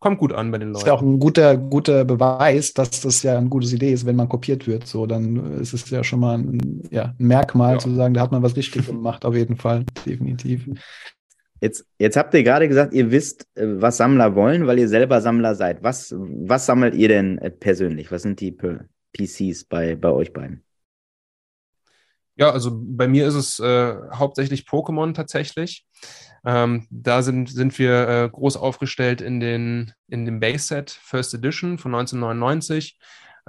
[0.03, 0.73] kommt gut an bei den Leuten.
[0.73, 4.05] Das ist ja auch ein guter, guter Beweis, dass das ja eine gute Idee ist,
[4.05, 4.85] wenn man kopiert wird.
[4.85, 7.79] So, dann ist es ja schon mal ein, ja, ein Merkmal ja.
[7.79, 10.67] zu sagen, da hat man was richtig gemacht, auf jeden Fall, definitiv.
[11.61, 15.21] Jetzt, jetzt habt ihr gerade gesagt, ihr wisst, äh, was Sammler wollen, weil ihr selber
[15.21, 15.81] Sammler seid.
[15.81, 18.11] Was, was sammelt ihr denn äh, persönlich?
[18.11, 20.65] Was sind die PCs bei, bei euch beiden?
[22.35, 25.85] Ja, also bei mir ist es äh, hauptsächlich Pokémon tatsächlich.
[26.45, 31.33] Ähm, da sind, sind wir äh, groß aufgestellt in, den, in dem Base Set First
[31.33, 32.97] Edition von 1999.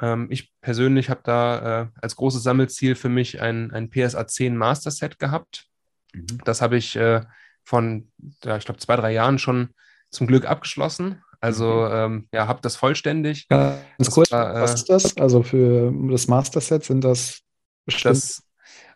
[0.00, 4.56] Ähm, ich persönlich habe da äh, als großes Sammelziel für mich ein, ein PSA 10
[4.56, 5.66] Master Set gehabt.
[6.12, 6.38] Mhm.
[6.44, 7.22] Das habe ich äh,
[7.64, 8.10] von,
[8.44, 9.70] ja, ich glaube, zwei, drei Jahren schon
[10.10, 11.22] zum Glück abgeschlossen.
[11.40, 11.92] Also mhm.
[11.92, 13.48] ähm, ja, habe das vollständig.
[13.48, 15.16] Ganz das kurz, war, äh, was ist das?
[15.16, 17.40] Also für das Master Set sind das
[17.84, 18.16] bestimmt.
[18.16, 18.43] Das,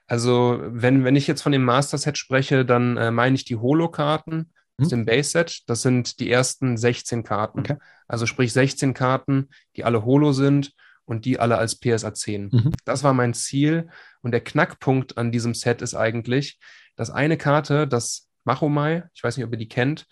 [0.09, 3.57] also wenn, wenn ich jetzt von dem Master Set spreche, dann äh, meine ich die
[3.57, 5.63] Holo-Karten aus dem Base Set.
[5.67, 7.61] Das sind die ersten 16 Karten.
[7.61, 7.77] Okay.
[8.07, 10.73] Also sprich 16 Karten, die alle Holo sind
[11.05, 12.49] und die alle als PSA 10.
[12.53, 12.73] Mhm.
[12.85, 13.89] Das war mein Ziel.
[14.23, 16.59] Und der Knackpunkt an diesem Set ist eigentlich,
[16.97, 20.07] dass eine Karte, das Machomai, ich weiß nicht, ob ihr die kennt,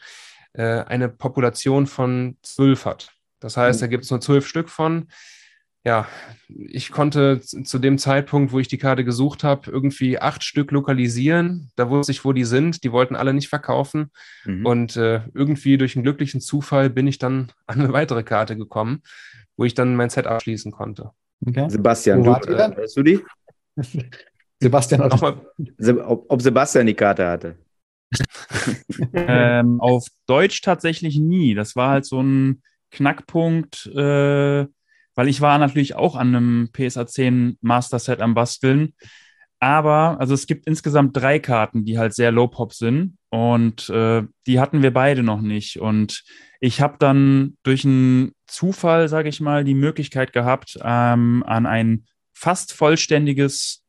[0.53, 3.13] äh, eine Population von zwölf hat.
[3.41, 3.85] Das heißt, mhm.
[3.85, 5.09] da gibt es nur zwölf Stück von.
[5.87, 6.09] Ja,
[6.49, 11.71] ich konnte zu dem Zeitpunkt, wo ich die Karte gesucht habe, irgendwie acht Stück lokalisieren.
[11.77, 12.83] Da wusste ich, wo die sind.
[12.83, 14.11] Die wollten alle nicht verkaufen.
[14.45, 14.67] Mhm.
[14.67, 19.03] Und äh, irgendwie durch einen glücklichen Zufall bin ich dann an eine weitere Karte gekommen,
[19.57, 21.13] wo ich dann mein Set abschließen konnte.
[21.47, 21.69] Okay.
[21.69, 23.21] Sebastian, du, äh, du die?
[24.61, 27.57] Sebastian, ob, ob Sebastian die Karte hatte
[29.13, 31.55] ähm, auf Deutsch tatsächlich nie.
[31.55, 34.67] Das war halt so ein Knackpunkt, äh,
[35.17, 38.95] weil ich war natürlich auch an einem PSA 10 Master Set am Basteln.
[39.59, 43.17] Aber, also es gibt insgesamt drei Karten, die halt sehr low-pop sind.
[43.31, 45.81] Und äh, die hatten wir beide noch nicht.
[45.81, 46.23] Und
[46.61, 52.05] ich habe dann durch einen Zufall, sage ich mal, die Möglichkeit gehabt, ähm, an ein
[52.35, 53.83] fast vollständiges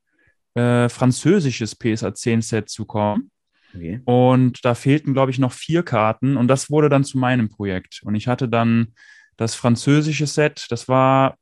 [0.55, 3.29] äh, französisches PSA 10 Set zu kommen.
[3.75, 3.99] Okay.
[4.05, 8.01] Und da fehlten, glaube ich, noch vier Karten und das wurde dann zu meinem Projekt.
[8.03, 8.93] Und ich hatte dann
[9.37, 11.37] das französische Set, das war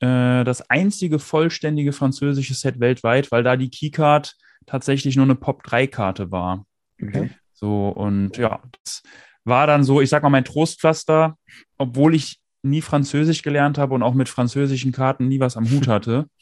[0.00, 4.34] äh, das einzige vollständige französische Set weltweit, weil da die Keycard
[4.66, 6.66] tatsächlich nur eine Pop-3-Karte war.
[7.02, 7.30] Okay.
[7.52, 9.02] So, und ja, das
[9.44, 11.36] war dann so, ich sag mal, mein Trostpflaster,
[11.78, 15.88] obwohl ich nie Französisch gelernt habe und auch mit französischen Karten nie was am Hut
[15.88, 16.26] hatte.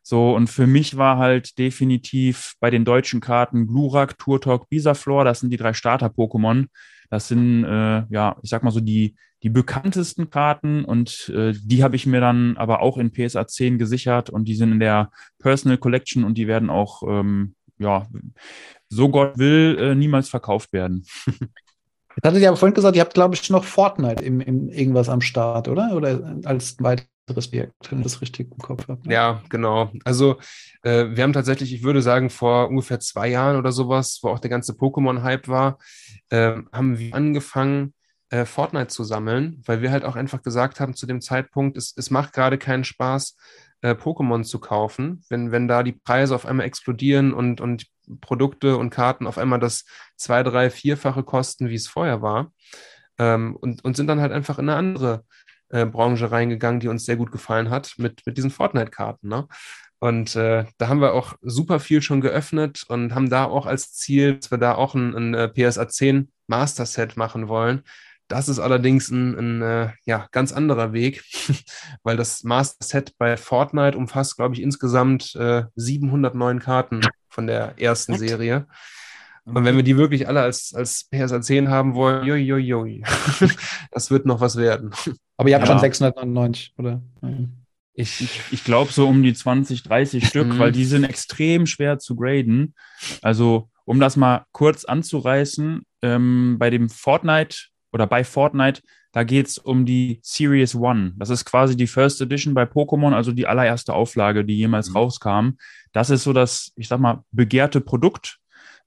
[0.00, 5.40] So, und für mich war halt definitiv bei den deutschen Karten Glurak, Turtok, Bisaflor, das
[5.40, 6.68] sind die drei Starter-Pokémon.
[7.10, 11.84] Das sind, äh, ja, ich sag mal so die, die bekanntesten Karten und äh, die
[11.84, 15.10] habe ich mir dann aber auch in PSA 10 gesichert und die sind in der
[15.38, 18.06] Personal Collection und die werden auch, ähm, ja,
[18.88, 21.04] so Gott will, äh, niemals verkauft werden.
[22.16, 25.08] Jetzt hattet ihr aber vorhin gesagt, ihr habt, glaube ich, noch Fortnite im, im irgendwas
[25.08, 25.94] am Start, oder?
[25.94, 27.06] Oder als weiteres
[27.46, 29.06] Objekt, wenn ich das richtig im Kopf habe.
[29.06, 29.14] Ne?
[29.14, 29.92] Ja, genau.
[30.04, 30.38] Also
[30.82, 34.40] äh, wir haben tatsächlich, ich würde sagen, vor ungefähr zwei Jahren oder sowas, wo auch
[34.40, 35.78] der ganze Pokémon-Hype war,
[36.30, 37.94] äh, haben wir angefangen,
[38.30, 41.94] äh, Fortnite zu sammeln, weil wir halt auch einfach gesagt haben zu dem Zeitpunkt, es,
[41.96, 43.36] es macht gerade keinen Spaß,
[43.82, 47.86] äh, Pokémon zu kaufen, wenn, wenn da die Preise auf einmal explodieren und, und
[48.20, 49.84] Produkte und Karten auf einmal das
[50.16, 52.52] zwei, drei, vierfache kosten, wie es vorher war.
[53.18, 55.24] Ähm, und, und sind dann halt einfach in eine andere
[55.70, 59.28] äh, Branche reingegangen, die uns sehr gut gefallen hat, mit, mit diesen Fortnite-Karten.
[59.28, 59.48] Ne?
[60.00, 63.92] Und äh, da haben wir auch super viel schon geöffnet und haben da auch als
[63.94, 67.82] Ziel, dass wir da auch ein, ein äh, PSA 10 Master Set machen wollen.
[68.28, 71.24] Das ist allerdings ein, ein äh, ja, ganz anderer Weg,
[72.02, 77.80] weil das Master Set bei Fortnite umfasst, glaube ich, insgesamt äh, 709 Karten von der
[77.80, 78.20] ersten What?
[78.20, 78.66] Serie.
[79.46, 83.02] Und wenn wir die wirklich alle als, als PSA 10 haben wollen, joi, joi, joi.
[83.90, 84.90] das wird noch was werden.
[85.38, 85.72] Aber ihr habt ja.
[85.72, 87.00] schon 699, oder?
[87.94, 90.58] Ich, ich, ich glaube so um die 20, 30 Stück, mhm.
[90.58, 92.74] weil die sind extrem schwer zu graden.
[93.22, 97.56] Also, um das mal kurz anzureißen, ähm, bei dem Fortnite
[97.92, 101.14] oder bei Fortnite, da geht es um die Series One.
[101.16, 104.96] Das ist quasi die First Edition bei Pokémon, also die allererste Auflage, die jemals mhm.
[104.96, 105.50] rauskam.
[105.92, 108.38] Das ist so das, ich sag mal, begehrte Produkt,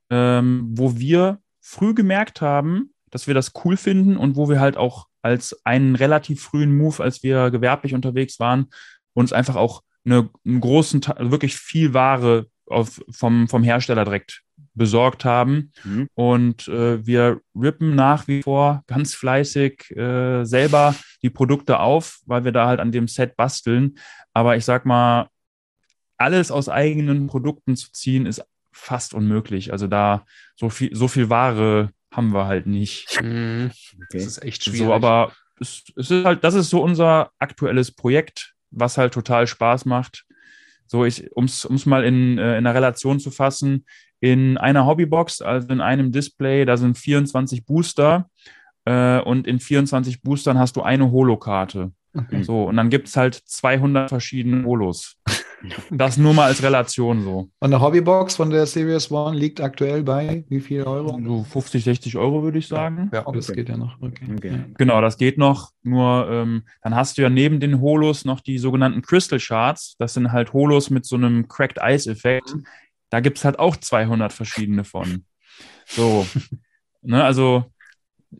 [0.09, 4.77] ähm, wo wir früh gemerkt haben, dass wir das cool finden und wo wir halt
[4.77, 8.67] auch als einen relativ frühen Move, als wir gewerblich unterwegs waren,
[9.13, 14.41] uns einfach auch eine, einen großen, wirklich viel Ware auf, vom, vom Hersteller direkt
[14.73, 15.71] besorgt haben.
[15.83, 16.07] Mhm.
[16.13, 22.45] Und äh, wir rippen nach wie vor ganz fleißig äh, selber die Produkte auf, weil
[22.45, 23.97] wir da halt an dem Set basteln.
[24.33, 25.27] Aber ich sag mal,
[26.17, 29.71] alles aus eigenen Produkten zu ziehen, ist fast unmöglich.
[29.71, 33.07] Also da so viel, so viel Ware haben wir halt nicht.
[33.21, 33.71] Mhm.
[33.95, 34.17] Okay.
[34.17, 34.79] Das ist echt schwierig.
[34.79, 39.47] So, aber es, es, ist halt, das ist so unser aktuelles Projekt, was halt total
[39.47, 40.25] Spaß macht.
[40.87, 43.85] So, ich, um es mal in, äh, in einer Relation zu fassen,
[44.21, 48.29] in einer Hobbybox, also in einem Display, da sind 24 Booster
[48.85, 51.91] äh, und in 24 Boostern hast du eine Holokarte.
[52.13, 52.43] Okay.
[52.43, 55.17] So, und dann gibt es halt 200 verschiedene Holos.
[55.91, 57.49] Das nur mal als Relation so.
[57.59, 61.19] Und eine Hobbybox von der Series One liegt aktuell bei wie viel Euro?
[61.23, 63.11] So 50, 60 Euro würde ich sagen.
[63.13, 63.37] Ja, okay.
[63.37, 64.01] das geht ja noch.
[64.01, 64.25] Okay.
[64.35, 64.65] okay.
[64.77, 65.69] Genau, das geht noch.
[65.83, 69.95] Nur ähm, dann hast du ja neben den Holos noch die sogenannten Crystal Shards.
[69.99, 72.55] Das sind halt Holos mit so einem Cracked Ice Effekt.
[73.11, 75.25] Da gibt es halt auch 200 verschiedene von.
[75.85, 76.25] So,
[77.03, 77.65] ne, also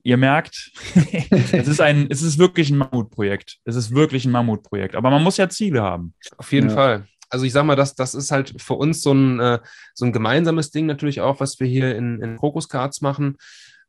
[0.04, 0.72] ihr merkt,
[1.52, 3.60] es ist ein, es ist wirklich ein Mammutprojekt.
[3.66, 4.96] Es ist wirklich ein Mammutprojekt.
[4.96, 6.16] Aber man muss ja Ziele haben.
[6.38, 6.76] Auf jeden ja.
[6.76, 7.08] Fall.
[7.30, 9.60] Also ich sag mal, das, das ist halt für uns so ein, äh,
[9.94, 13.38] so ein gemeinsames Ding natürlich auch, was wir hier in, in Crocus Cards machen.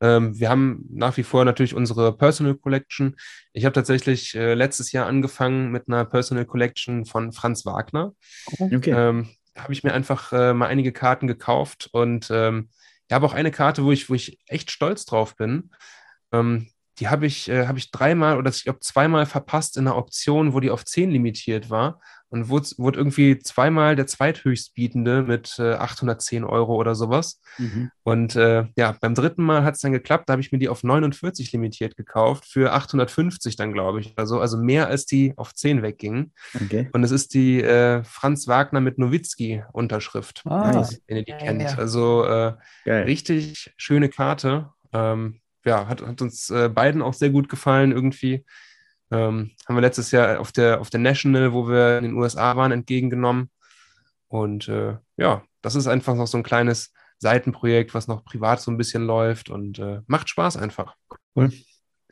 [0.01, 3.17] Ähm, wir haben nach wie vor natürlich unsere Personal Collection.
[3.53, 8.13] Ich habe tatsächlich äh, letztes Jahr angefangen mit einer Personal Collection von Franz Wagner.
[8.59, 8.91] Okay.
[8.91, 12.71] Ähm, habe ich mir einfach äh, mal einige Karten gekauft und ähm,
[13.09, 15.71] ich habe auch eine Karte, wo ich, wo ich echt stolz drauf bin.
[16.33, 19.97] Ähm, die habe ich, äh, hab ich dreimal oder ich glaube zweimal verpasst in einer
[19.97, 22.01] Option, wo die auf 10 limitiert war
[22.33, 27.43] und wurde, wurde irgendwie zweimal der zweithöchstbietende mit äh, 810 Euro oder sowas.
[27.59, 27.91] Mhm.
[28.05, 30.71] Und äh, ja, beim dritten Mal hat es dann geklappt, da habe ich mir die
[30.71, 34.15] auf 49 limitiert gekauft, für 850 dann, glaube ich.
[34.17, 36.33] Also, also mehr als die auf 10 weggingen.
[36.55, 36.89] Okay.
[36.95, 41.61] Und es ist die äh, Franz Wagner mit Nowitzki-Unterschrift, ah, wenn ihr die ja, kennt.
[41.61, 41.75] Ja.
[41.75, 42.55] Also äh,
[42.87, 44.71] richtig schöne Karte.
[44.95, 48.47] Ähm, ja, hat, hat uns äh, beiden auch sehr gut gefallen irgendwie.
[49.13, 52.57] Ähm, haben wir letztes Jahr auf der, auf der National, wo wir in den USA
[52.57, 53.51] waren, entgegengenommen.
[54.29, 58.71] Und äh, ja, das ist einfach noch so ein kleines Seitenprojekt, was noch privat so
[58.71, 60.97] ein bisschen läuft und äh, macht Spaß einfach.
[61.37, 61.53] Cool.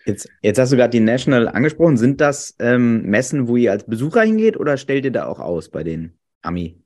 [0.05, 1.97] Jetzt, jetzt hast du gerade die National angesprochen.
[1.97, 5.71] Sind das ähm, Messen, wo ihr als Besucher hingeht oder stellt ihr da auch aus
[5.71, 6.81] bei den Ami-Messen?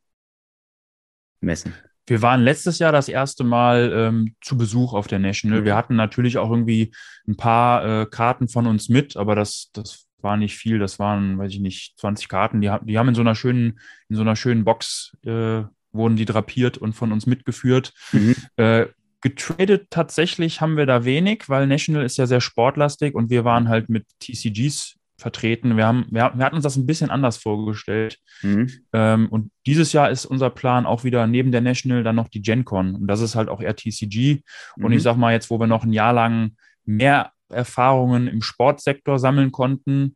[2.06, 5.62] Wir waren letztes Jahr das erste Mal ähm, zu Besuch auf der National.
[5.62, 5.64] Mhm.
[5.64, 6.92] Wir hatten natürlich auch irgendwie
[7.26, 10.78] ein paar äh, Karten von uns mit, aber das, das war nicht viel.
[10.78, 12.60] Das waren, weiß ich nicht, 20 Karten.
[12.60, 16.24] Die, die haben in so einer schönen, in so einer schönen Box äh, wurden die
[16.24, 17.92] drapiert und von uns mitgeführt.
[18.12, 18.34] Mhm.
[18.56, 18.86] Äh,
[19.20, 23.68] getradet tatsächlich haben wir da wenig, weil National ist ja sehr sportlastig und wir waren
[23.68, 25.76] halt mit TCGs vertreten.
[25.76, 28.18] Wir, haben, wir, wir hatten uns das ein bisschen anders vorgestellt.
[28.42, 28.70] Mhm.
[28.92, 32.42] Ähm, und dieses Jahr ist unser Plan auch wieder neben der National dann noch die
[32.42, 32.96] GenCon.
[32.96, 34.42] Und das ist halt auch eher TCG.
[34.76, 34.84] Mhm.
[34.84, 39.18] Und ich sag mal, jetzt, wo wir noch ein Jahr lang mehr Erfahrungen im Sportsektor
[39.18, 40.14] sammeln konnten,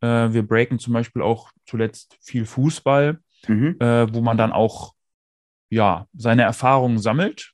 [0.00, 3.76] äh, wir breaken zum Beispiel auch zuletzt viel Fußball, mhm.
[3.80, 4.94] äh, wo man dann auch
[5.70, 7.52] ja, seine Erfahrungen sammelt.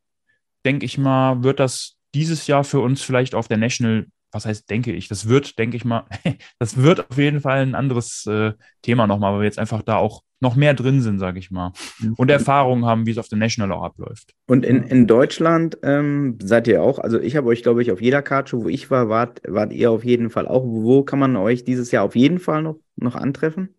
[0.64, 4.68] Denke ich mal, wird das dieses Jahr für uns vielleicht auf der National was heißt,
[4.68, 6.06] denke ich, das wird, denke ich mal,
[6.58, 9.96] das wird auf jeden Fall ein anderes äh, Thema nochmal, weil wir jetzt einfach da
[9.96, 11.72] auch noch mehr drin sind, sage ich mal.
[11.98, 12.14] Mhm.
[12.16, 14.32] Und Erfahrungen haben, wie es auf der National auch abläuft.
[14.46, 18.00] Und in, in Deutschland ähm, seid ihr auch, also ich habe euch, glaube ich, auf
[18.00, 20.62] jeder Karte, wo ich war, wart, wart ihr auf jeden Fall auch.
[20.62, 23.74] Wo kann man euch dieses Jahr auf jeden Fall noch, noch antreffen?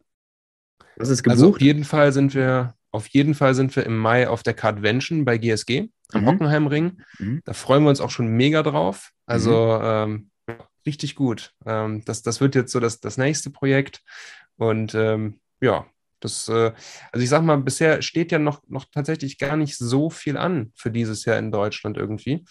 [0.97, 1.37] Was ist gebucht?
[1.37, 4.53] Also auf jeden Fall sind wir, auf jeden Fall sind wir im Mai auf der
[4.53, 6.27] Cardvention bei GSG am mhm.
[6.27, 7.01] Hockenheimring.
[7.19, 7.41] Mhm.
[7.45, 9.11] Da freuen wir uns auch schon mega drauf.
[9.25, 9.83] Also mhm.
[9.83, 10.29] ähm,
[10.85, 11.53] richtig gut.
[11.65, 14.01] Ähm, das, das wird jetzt so das, das nächste Projekt.
[14.57, 15.85] Und ähm, ja,
[16.25, 16.73] das, äh,
[17.11, 20.71] also ich sag mal, bisher steht ja noch, noch tatsächlich gar nicht so viel an
[20.75, 22.43] für dieses Jahr in Deutschland irgendwie.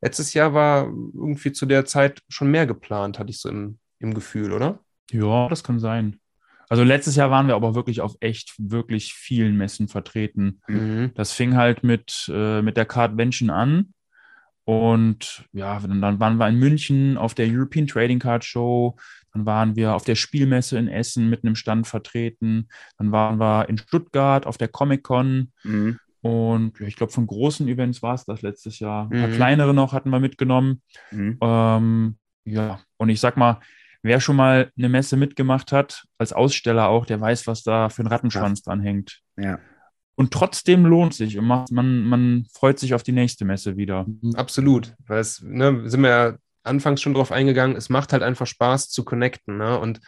[0.00, 4.14] Letztes Jahr war irgendwie zu der Zeit schon mehr geplant, hatte ich so im, im
[4.14, 4.78] Gefühl, oder?
[5.10, 6.18] Ja, das kann sein.
[6.68, 10.62] Also letztes Jahr waren wir aber wirklich auf echt, wirklich vielen Messen vertreten.
[10.68, 11.10] Mhm.
[11.14, 13.92] Das fing halt mit, äh, mit der Cardvention an.
[14.64, 18.96] Und ja, dann waren wir in München auf der European Trading Card Show.
[19.32, 22.68] Dann waren wir auf der Spielmesse in Essen mit einem Stand vertreten.
[22.98, 25.52] Dann waren wir in Stuttgart auf der Comic Con.
[25.64, 25.98] Mhm.
[26.20, 29.10] Und ja, ich glaube, von großen Events war es das letztes Jahr.
[29.10, 29.34] Ein paar mhm.
[29.34, 30.82] kleinere noch hatten wir mitgenommen.
[31.10, 31.38] Mhm.
[31.40, 33.60] Ähm, ja, und ich sag mal,
[34.02, 38.02] wer schon mal eine Messe mitgemacht hat, als Aussteller auch, der weiß, was da für
[38.02, 38.70] ein Rattenschwanz ja.
[38.70, 39.20] dran hängt.
[39.36, 39.58] Ja.
[40.14, 44.06] Und trotzdem lohnt sich und man, man freut sich auf die nächste Messe wieder.
[44.34, 48.46] Absolut, weil es, ne, sind wir ja anfangs schon drauf eingegangen, es macht halt einfach
[48.46, 49.56] Spaß zu connecten.
[49.56, 49.78] Ne?
[49.78, 50.00] Und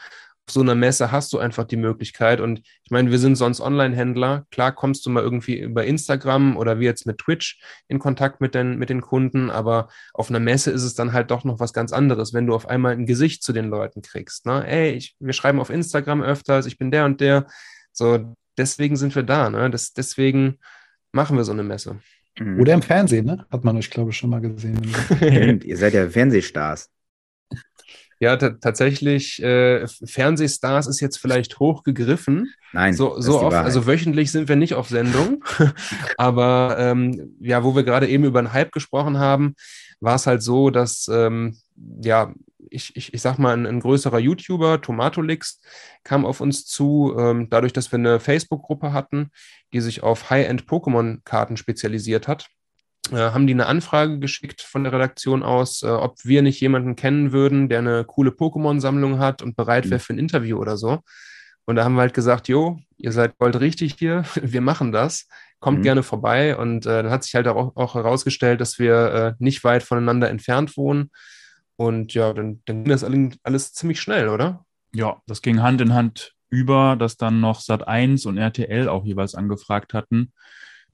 [0.47, 2.40] auf so einer Messe hast du einfach die Möglichkeit.
[2.40, 4.47] Und ich meine, wir sind sonst Online-Händler.
[4.51, 8.55] Klar kommst du mal irgendwie über Instagram oder wie jetzt mit Twitch in Kontakt mit
[8.55, 11.73] den, mit den Kunden, aber auf einer Messe ist es dann halt doch noch was
[11.73, 14.45] ganz anderes, wenn du auf einmal ein Gesicht zu den Leuten kriegst.
[14.45, 14.67] Ne?
[14.67, 17.47] Ey, ich, wir schreiben auf Instagram öfters, ich bin der und der.
[17.93, 19.49] So, deswegen sind wir da.
[19.49, 19.71] Ne?
[19.71, 20.59] Das, deswegen
[21.12, 22.01] machen wir so eine Messe.
[22.38, 22.61] Mhm.
[22.61, 23.47] Oder im Fernsehen, ne?
[23.51, 24.83] Hat man euch, glaube ich, schon mal gesehen.
[25.64, 26.90] Ihr seid ja Fernsehstars.
[28.20, 32.53] Ja, tatsächlich, äh, Fernsehstars ist jetzt vielleicht hochgegriffen.
[32.73, 32.94] Nein.
[32.94, 35.44] So, so oft, also wöchentlich sind wir nicht auf Sendung.
[36.16, 39.55] Aber ähm, ja, wo wir gerade eben über einen Hype gesprochen haben,
[40.01, 41.59] war es halt so, dass ähm,
[42.03, 42.33] ja,
[42.70, 45.61] ich, ich, ich sag mal, ein, ein größerer YouTuber, Tomatolix,
[46.03, 49.31] kam auf uns zu, ähm, dadurch, dass wir eine Facebook-Gruppe hatten,
[49.72, 52.48] die sich auf High-End-Pokémon-Karten spezialisiert hat.
[53.12, 56.96] Äh, haben die eine Anfrage geschickt von der Redaktion aus, äh, ob wir nicht jemanden
[56.96, 60.03] kennen würden, der eine coole Pokémon-Sammlung hat und bereit wäre mhm.
[60.03, 61.00] für ein Interview oder so.
[61.66, 65.29] Und da haben wir halt gesagt, jo, ihr seid gold richtig hier, wir machen das,
[65.61, 65.83] kommt mhm.
[65.83, 66.57] gerne vorbei.
[66.57, 70.31] Und äh, dann hat sich halt auch, auch herausgestellt, dass wir äh, nicht weit voneinander
[70.31, 71.11] entfernt wohnen.
[71.77, 74.65] Und ja, dann, dann ging das alles ziemlich schnell, oder?
[74.93, 79.35] Ja, das ging Hand in Hand über, dass dann noch Sat1 und RTL auch jeweils
[79.35, 80.33] angefragt hatten,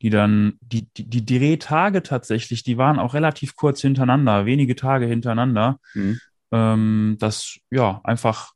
[0.01, 5.05] die dann, die, die, die Drehtage tatsächlich, die waren auch relativ kurz hintereinander, wenige Tage
[5.07, 6.19] hintereinander, mhm.
[6.53, 8.53] ähm, dass ja einfach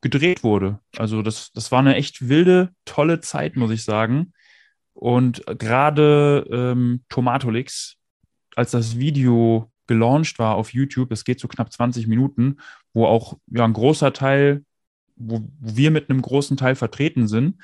[0.00, 0.80] gedreht wurde.
[0.96, 4.32] Also das, das war eine echt wilde, tolle Zeit, muss ich sagen.
[4.94, 7.96] Und gerade ähm, Tomatolix,
[8.56, 12.58] als das Video gelauncht war auf YouTube, es geht so knapp 20 Minuten,
[12.92, 14.64] wo auch ja, ein großer Teil,
[15.16, 17.56] wo, wir mit einem großen Teil vertreten sind,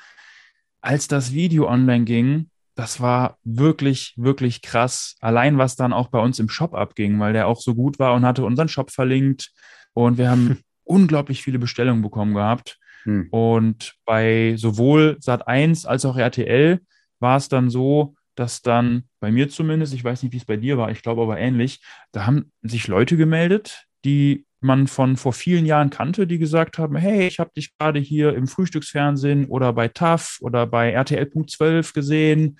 [0.81, 5.15] als das Video online ging, das war wirklich, wirklich krass.
[5.19, 8.13] Allein was dann auch bei uns im Shop abging, weil der auch so gut war
[8.13, 9.51] und hatte unseren Shop verlinkt.
[9.93, 12.79] Und wir haben unglaublich viele Bestellungen bekommen gehabt.
[13.03, 13.27] Hm.
[13.29, 16.79] Und bei sowohl Sat1 als auch RTL
[17.19, 20.57] war es dann so, dass dann bei mir zumindest, ich weiß nicht, wie es bei
[20.57, 25.33] dir war, ich glaube aber ähnlich, da haben sich Leute gemeldet, die man von vor
[25.33, 29.73] vielen Jahren kannte, die gesagt haben, hey, ich habe dich gerade hier im Frühstücksfernsehen oder
[29.73, 32.59] bei TAF oder bei RTL.12 gesehen,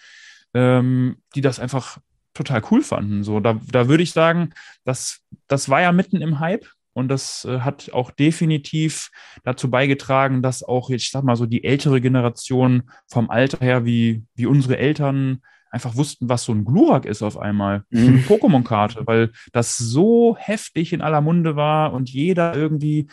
[0.54, 2.00] ähm, die das einfach
[2.34, 3.24] total cool fanden.
[3.24, 4.54] So, da, da würde ich sagen,
[4.84, 9.12] das, das war ja mitten im Hype und das äh, hat auch definitiv
[9.44, 14.24] dazu beigetragen, dass auch, ich sag mal so, die ältere Generation vom Alter her, wie,
[14.36, 17.84] wie unsere Eltern, einfach wussten, was so ein Glurak ist auf einmal.
[17.90, 18.08] Mhm.
[18.08, 23.08] eine Pokémon-Karte, weil das so heftig in aller Munde war und jeder irgendwie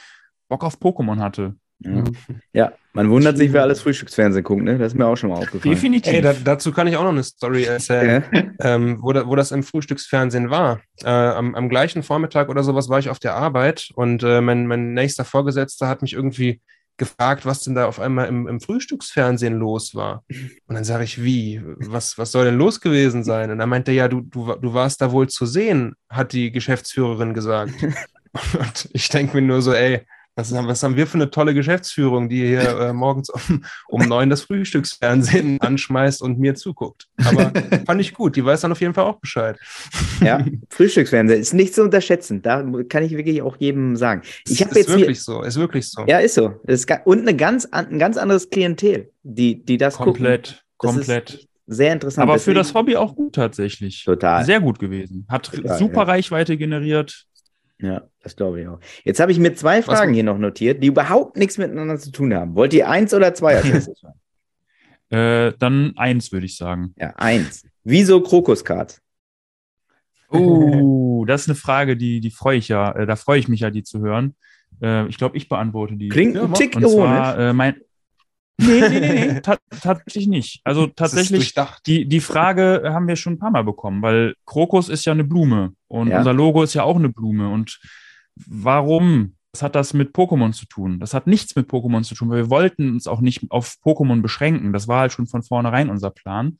[0.48, 1.54] Bock auf Pokémon hatte.
[1.80, 2.04] Ja.
[2.52, 2.72] ja.
[2.92, 4.78] man wundert sich, wer alles Frühstücksfernsehen guckt, ne?
[4.78, 5.72] Das ist mir auch schon mal aufgefallen.
[5.74, 6.12] Definitiv.
[6.12, 8.42] Ey, da, dazu kann ich auch noch eine Story erzählen, ja.
[8.60, 10.80] ähm, wo, da, wo, das im Frühstücksfernsehen war.
[11.04, 14.66] Äh, am, am, gleichen Vormittag oder sowas war ich auf der Arbeit und äh, mein,
[14.66, 16.60] mein nächster Vorgesetzter hat mich irgendwie
[16.98, 20.24] gefragt, was denn da auf einmal im, im Frühstücksfernsehen los war.
[20.66, 21.62] Und dann sage ich, wie?
[21.64, 23.50] Was, was soll denn los gewesen sein?
[23.50, 26.50] Und dann meinte er, ja, du, du, du warst da wohl zu sehen, hat die
[26.50, 27.72] Geschäftsführerin gesagt.
[28.58, 30.04] Und ich denke mir nur so, ey,
[30.38, 34.02] was haben, was haben wir für eine tolle Geschäftsführung, die hier äh, morgens um, um
[34.02, 37.08] neun das Frühstücksfernsehen anschmeißt und mir zuguckt.
[37.24, 37.52] Aber
[37.86, 39.58] fand ich gut, die weiß dann auf jeden Fall auch Bescheid.
[40.20, 42.40] Ja, Frühstücksfernsehen ist nicht zu unterschätzen.
[42.40, 44.22] Da kann ich wirklich auch jedem sagen.
[44.46, 46.04] Ich ist jetzt wirklich hier, so, ist wirklich so.
[46.06, 46.54] Ja, ist so.
[46.66, 50.98] Ist und eine ganz, ein ganz anderes Klientel, die, die das komplett, gucken.
[50.98, 51.48] komplett.
[51.66, 52.22] Sehr interessant.
[52.22, 54.04] Aber Deswegen, für das Hobby auch gut tatsächlich.
[54.04, 54.44] Total.
[54.44, 55.26] Sehr gut gewesen.
[55.28, 56.02] Hat Total, super ja.
[56.04, 57.26] Reichweite generiert.
[57.80, 58.80] Ja, das glaube ich auch.
[59.04, 62.34] Jetzt habe ich mir zwei Fragen hier noch notiert, die überhaupt nichts miteinander zu tun
[62.34, 62.56] haben.
[62.56, 63.88] Wollt ihr eins oder zwei als
[65.10, 66.94] äh, dann eins, würde ich sagen.
[66.98, 67.64] Ja, eins.
[67.84, 69.00] Wieso Krokuskarts?
[70.30, 73.60] Oh, das ist eine Frage, die, die freue ich ja, äh, da freue ich mich
[73.60, 74.34] ja, die zu hören.
[74.82, 76.08] Äh, ich glaube, ich beantworte die.
[76.08, 76.92] Klingt ein Tick ironisch.
[76.92, 77.76] Zwar, äh, mein,
[78.60, 79.40] Nee, nee, nee, nee.
[79.80, 80.60] tatsächlich nicht.
[80.64, 81.54] Also tatsächlich,
[81.86, 85.24] die, die Frage haben wir schon ein paar Mal bekommen, weil Krokus ist ja eine
[85.24, 86.18] Blume und ja.
[86.18, 87.48] unser Logo ist ja auch eine Blume.
[87.48, 87.78] Und
[88.46, 89.34] warum?
[89.52, 91.00] Was hat das mit Pokémon zu tun?
[91.00, 94.20] Das hat nichts mit Pokémon zu tun, weil wir wollten uns auch nicht auf Pokémon
[94.20, 94.72] beschränken.
[94.72, 96.58] Das war halt schon von vornherein unser Plan.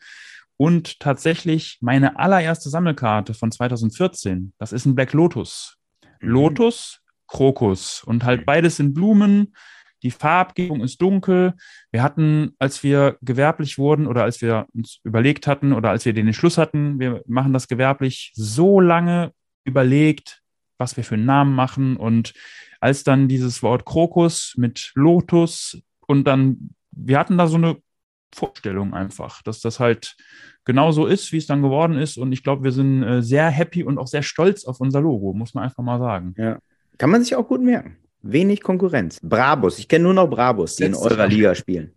[0.57, 5.77] Und tatsächlich meine allererste Sammelkarte von 2014, das ist ein Black Lotus.
[6.21, 6.29] Mhm.
[6.31, 8.45] Lotus, Krokus und halt mhm.
[8.47, 9.55] beides sind Blumen
[10.03, 11.55] die Farbgebung ist dunkel.
[11.91, 16.13] Wir hatten, als wir gewerblich wurden oder als wir uns überlegt hatten oder als wir
[16.13, 19.33] den Entschluss hatten, wir machen das gewerblich, so lange
[19.65, 20.43] überlegt,
[20.79, 21.97] was wir für einen Namen machen.
[21.97, 22.35] Und
[22.81, 27.77] als dann dieses Wort Krokus mit Lotus und dann, wir hatten da so eine
[28.35, 30.17] Vorstellung einfach, dass das halt
[30.65, 32.19] genauso ist, wie es dann geworden ist.
[32.19, 35.33] Und ich glaube, wir sind äh, sehr happy und auch sehr stolz auf unser Logo,
[35.33, 36.35] muss man einfach mal sagen.
[36.37, 36.59] Ja.
[36.99, 37.97] Kann man sich auch gut merken.
[38.23, 39.21] Wenig Konkurrenz.
[39.23, 39.79] Brabus.
[39.79, 41.95] Ich kenne nur noch Brabus, die Jetzt in eurer Liga spielen.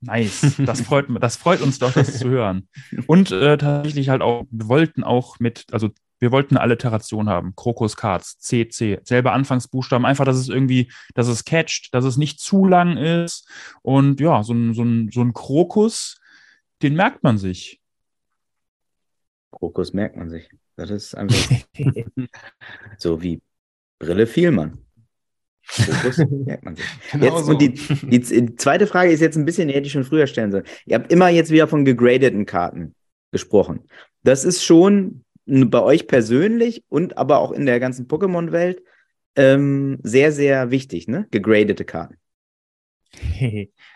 [0.00, 0.56] Nice.
[0.58, 2.68] Das freut, das freut uns doch, das zu hören.
[3.06, 7.54] Und äh, tatsächlich halt auch, wir wollten auch mit, also wir wollten eine Alliteration haben.
[7.56, 12.40] Krokus Cards, CC, selber Anfangsbuchstaben, einfach, dass es irgendwie, dass es catcht, dass es nicht
[12.40, 13.48] zu lang ist.
[13.82, 16.20] Und ja, so ein, so ein, so ein Krokus,
[16.82, 17.80] den merkt man sich.
[19.50, 20.48] Krokus merkt man sich.
[20.76, 21.36] Das ist einfach
[22.98, 23.40] so wie
[23.98, 24.85] Brille Vielmann.
[26.44, 26.84] merkt man sich.
[27.12, 27.52] Genau jetzt, so.
[27.52, 30.26] Und die, die, die, zweite Frage ist jetzt ein bisschen, die hätte ich schon früher
[30.26, 30.64] stellen sollen.
[30.86, 32.94] Ihr habt immer jetzt wieder von gegradeten Karten
[33.32, 33.80] gesprochen.
[34.22, 38.82] Das ist schon bei euch persönlich und aber auch in der ganzen Pokémon-Welt
[39.36, 41.26] ähm, sehr, sehr wichtig, ne?
[41.30, 42.16] Gegradete Karten.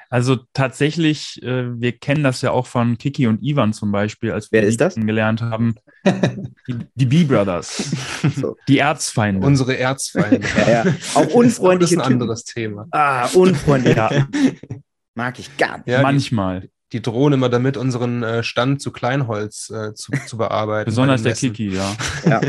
[0.08, 4.50] Also tatsächlich, äh, wir kennen das ja auch von Kiki und Ivan zum Beispiel, als
[4.50, 4.96] wir Wer ist das?
[4.96, 5.76] gelernt haben.
[6.66, 7.90] Die, die B-Brothers.
[8.36, 8.56] So.
[8.68, 9.46] Die Erzfeinde.
[9.46, 10.40] Unsere Erzfeinde.
[10.56, 10.94] ja, ja.
[11.14, 12.86] Auch unfreundliche Das ist ein anderes Thema.
[12.90, 13.96] Ah, unfreundlich.
[13.96, 14.26] Ja.
[15.14, 15.88] Mag ich gar nicht.
[15.88, 16.62] Ja, Manchmal.
[16.62, 20.86] Die, die drohen immer damit, unseren äh, Stand zu Kleinholz äh, zu, zu bearbeiten.
[20.86, 21.97] Besonders der Kiki, ja.
[22.24, 22.41] ja.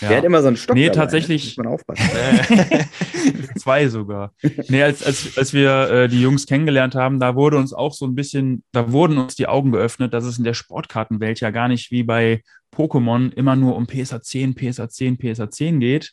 [0.00, 0.76] Der hat immer so einen Stock.
[0.76, 1.02] Nee, dabei, ne?
[1.02, 1.56] tatsächlich.
[1.56, 2.08] Muss man aufpassen.
[3.58, 4.32] Zwei sogar.
[4.68, 8.06] Nee, als, als, als wir äh, die Jungs kennengelernt haben, da wurde uns auch so
[8.06, 11.68] ein bisschen, da wurden uns die Augen geöffnet, dass es in der Sportkartenwelt ja gar
[11.68, 12.42] nicht wie bei
[12.74, 16.12] Pokémon immer nur um PSA 10, PSA 10, PSA 10 geht.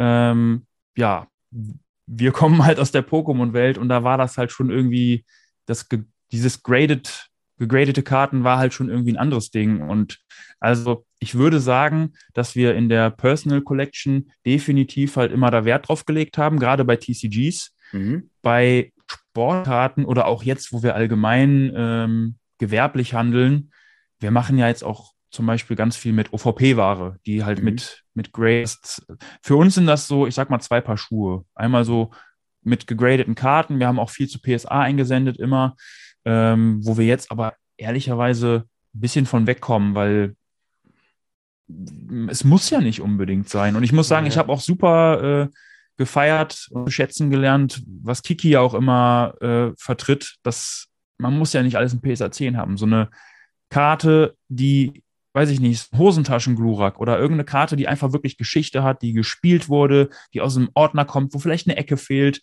[0.00, 1.28] Ähm, ja,
[2.06, 5.24] wir kommen halt aus der Pokémon-Welt und da war das halt schon irgendwie
[5.66, 5.88] das
[6.34, 7.28] dieses graded,
[7.58, 9.80] gegradete Karten war halt schon irgendwie ein anderes Ding.
[9.80, 10.18] Und
[10.60, 15.88] also ich würde sagen, dass wir in der Personal Collection definitiv halt immer da Wert
[15.88, 17.74] drauf gelegt haben, gerade bei TCGs.
[17.92, 18.30] Mhm.
[18.42, 23.70] Bei Sportkarten oder auch jetzt, wo wir allgemein ähm, gewerblich handeln,
[24.20, 27.64] wir machen ja jetzt auch zum Beispiel ganz viel mit OVP-Ware, die halt mhm.
[27.64, 29.04] mit, mit Grades.
[29.42, 31.44] Für uns sind das so, ich sag mal, zwei Paar Schuhe.
[31.54, 32.12] Einmal so
[32.62, 33.78] mit gegradeten Karten.
[33.78, 35.76] Wir haben auch viel zu PSA eingesendet immer
[36.24, 38.64] ähm, wo wir jetzt aber ehrlicherweise
[38.94, 40.36] ein bisschen von wegkommen, weil
[42.28, 43.76] es muss ja nicht unbedingt sein.
[43.76, 44.32] Und ich muss sagen, ja.
[44.32, 45.48] ich habe auch super äh,
[45.96, 51.62] gefeiert und schätzen gelernt, was Kiki ja auch immer äh, vertritt, dass man muss ja
[51.62, 52.76] nicht alles in PSA 10 haben.
[52.76, 53.08] So eine
[53.70, 55.02] Karte, die,
[55.32, 60.10] weiß ich nicht, Hosentaschen-Glurak oder irgendeine Karte, die einfach wirklich Geschichte hat, die gespielt wurde,
[60.32, 62.40] die aus einem Ordner kommt, wo vielleicht eine Ecke fehlt,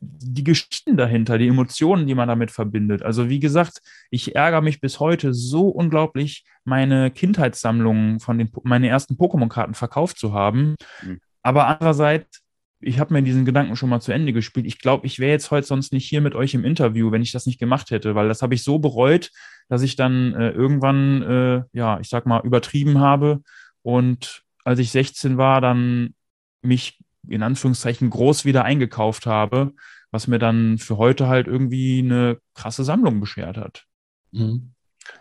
[0.00, 3.02] die Geschichten dahinter, die Emotionen, die man damit verbindet.
[3.02, 8.88] Also wie gesagt, ich ärgere mich bis heute so unglaublich, meine Kindheitssammlungen von den meine
[8.88, 10.76] ersten Pokémon-Karten verkauft zu haben.
[11.02, 11.20] Mhm.
[11.42, 12.42] Aber andererseits,
[12.80, 14.66] ich habe mir diesen Gedanken schon mal zu Ende gespielt.
[14.66, 17.32] Ich glaube, ich wäre jetzt heute sonst nicht hier mit euch im Interview, wenn ich
[17.32, 19.30] das nicht gemacht hätte, weil das habe ich so bereut,
[19.68, 23.42] dass ich dann äh, irgendwann, äh, ja, ich sag mal, übertrieben habe
[23.82, 26.14] und als ich 16 war, dann
[26.62, 26.98] mich
[27.28, 29.72] in Anführungszeichen groß wieder eingekauft habe,
[30.10, 33.84] was mir dann für heute halt irgendwie eine krasse Sammlung beschert hat.
[34.32, 34.72] Mhm.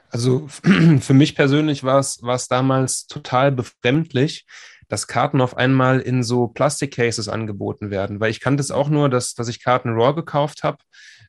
[0.09, 0.47] Also
[0.99, 4.45] für mich persönlich war es, war es damals total befremdlich,
[4.87, 9.09] dass Karten auf einmal in so Plastikcases angeboten werden, weil ich kannte es auch nur,
[9.09, 10.77] dass, dass ich Karten Raw gekauft habe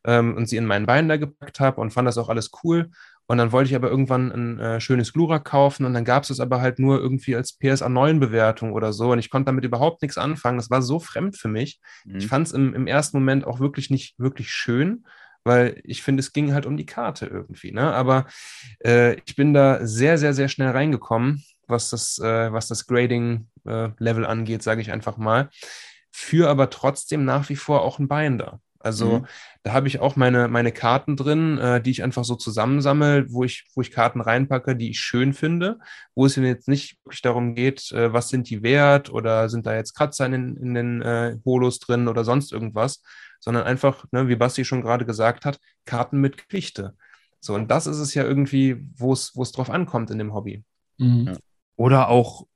[0.05, 2.91] ähm, und sie in meinen Binder gepackt habe und fand das auch alles cool.
[3.31, 6.31] Und dann wollte ich aber irgendwann ein äh, schönes Glurak kaufen und dann gab es
[6.31, 9.12] es aber halt nur irgendwie als PSA 9 Bewertung oder so.
[9.12, 10.57] Und ich konnte damit überhaupt nichts anfangen.
[10.57, 11.79] Das war so fremd für mich.
[12.07, 12.16] Mhm.
[12.16, 15.05] Ich fand es im, im ersten Moment auch wirklich nicht wirklich schön,
[15.45, 17.70] weil ich finde, es ging halt um die Karte irgendwie.
[17.70, 17.93] Ne?
[17.93, 18.26] Aber
[18.83, 24.24] äh, ich bin da sehr, sehr, sehr schnell reingekommen, was das, äh, was das Grading-Level
[24.24, 25.51] äh, angeht, sage ich einfach mal.
[26.11, 28.61] Für aber trotzdem nach wie vor auch ein Binder.
[28.81, 29.26] Also mhm.
[29.64, 33.45] da habe ich auch meine, meine Karten drin, äh, die ich einfach so zusammensammle, wo
[33.45, 35.79] ich, wo ich Karten reinpacke, die ich schön finde,
[36.14, 39.66] wo es mir jetzt nicht wirklich darum geht, äh, was sind die wert oder sind
[39.66, 43.03] da jetzt Kratzer in, in den äh, Holos drin oder sonst irgendwas,
[43.41, 46.95] sondern einfach, ne, wie Basti schon gerade gesagt hat, Karten mit Geschichte.
[47.41, 50.35] So, und das ist es ja irgendwie, wo es, wo es drauf ankommt in dem
[50.35, 50.64] Hobby.
[50.99, 51.37] Mhm.
[51.76, 52.47] Oder auch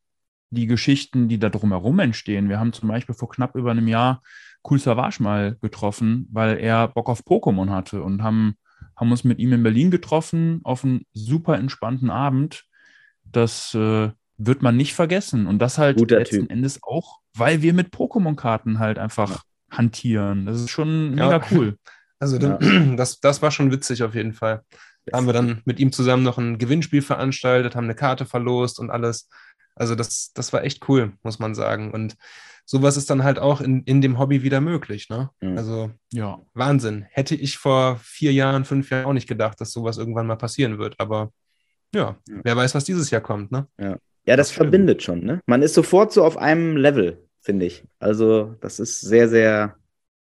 [0.51, 2.49] die Geschichten, die da drumherum entstehen.
[2.49, 4.23] Wir haben zum Beispiel vor knapp über einem Jahr
[4.69, 8.55] Cool Savage mal getroffen, weil er Bock auf Pokémon hatte und haben,
[8.97, 12.65] haben uns mit ihm in Berlin getroffen auf einen super entspannten Abend.
[13.25, 15.47] Das äh, wird man nicht vergessen.
[15.47, 16.51] Und das halt Guter letzten typ.
[16.51, 19.41] Endes auch, weil wir mit Pokémon-Karten halt einfach ja.
[19.71, 20.47] hantieren.
[20.47, 21.43] Das ist schon mega ja.
[21.51, 21.77] cool.
[22.19, 22.59] Also ja.
[22.97, 24.63] das, das war schon witzig auf jeden Fall.
[25.07, 28.79] Da haben wir dann mit ihm zusammen noch ein Gewinnspiel veranstaltet, haben eine Karte verlost
[28.79, 29.29] und alles.
[29.75, 31.93] Also das, das war echt cool, muss man sagen.
[31.93, 32.17] Und
[32.65, 35.09] sowas ist dann halt auch in, in dem Hobby wieder möglich.
[35.09, 35.31] Ne?
[35.41, 35.59] Mhm.
[35.59, 37.07] Also ja, Wahnsinn.
[37.11, 40.79] Hätte ich vor vier Jahren, fünf Jahren auch nicht gedacht, dass sowas irgendwann mal passieren
[40.79, 40.99] wird.
[40.99, 41.33] Aber
[41.95, 42.41] ja, ja.
[42.43, 43.53] wer weiß, was dieses Jahr kommt.
[43.53, 43.67] Ne?
[43.79, 43.97] Ja,
[44.27, 45.25] ja das, das verbindet schon.
[45.25, 45.41] Ne?
[45.47, 47.85] Man ist sofort so auf einem Level, finde ich.
[47.99, 49.77] Also das ist sehr, sehr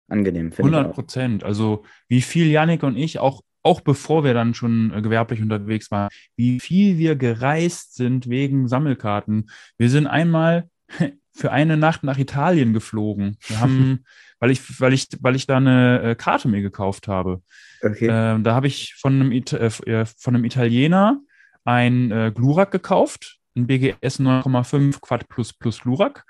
[0.09, 0.53] angenehm.
[0.57, 1.45] 100 Prozent.
[1.45, 5.91] Also wie viel Janik und ich auch auch bevor wir dann schon äh, gewerblich unterwegs
[5.91, 9.51] waren, wie viel wir gereist sind wegen Sammelkarten.
[9.77, 10.71] Wir sind einmal
[11.33, 13.37] für eine Nacht nach Italien geflogen.
[13.49, 14.05] Wir haben,
[14.39, 17.43] weil ich, weil ich, weil ich da eine äh, Karte mir gekauft habe.
[17.83, 18.07] Okay.
[18.07, 21.21] Äh, da habe ich von einem, It äh, äh, von einem Italiener
[21.65, 26.25] ein äh, Glurak gekauft, ein BGS 9,5 Quad Plus Plus Glurak.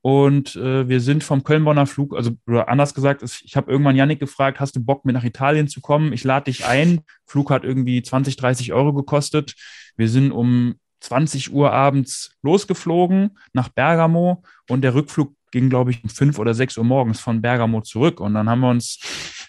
[0.00, 4.20] Und äh, wir sind vom Köln-Bonner Flug, also oder anders gesagt, ich habe irgendwann Yannick
[4.20, 6.12] gefragt, hast du Bock, mit nach Italien zu kommen?
[6.12, 7.00] Ich lade dich ein.
[7.26, 9.54] Flug hat irgendwie 20, 30 Euro gekostet.
[9.96, 16.02] Wir sind um 20 Uhr abends losgeflogen nach Bergamo und der Rückflug ging, glaube ich,
[16.04, 18.20] um fünf oder sechs Uhr morgens von Bergamo zurück.
[18.20, 18.98] Und dann haben wir uns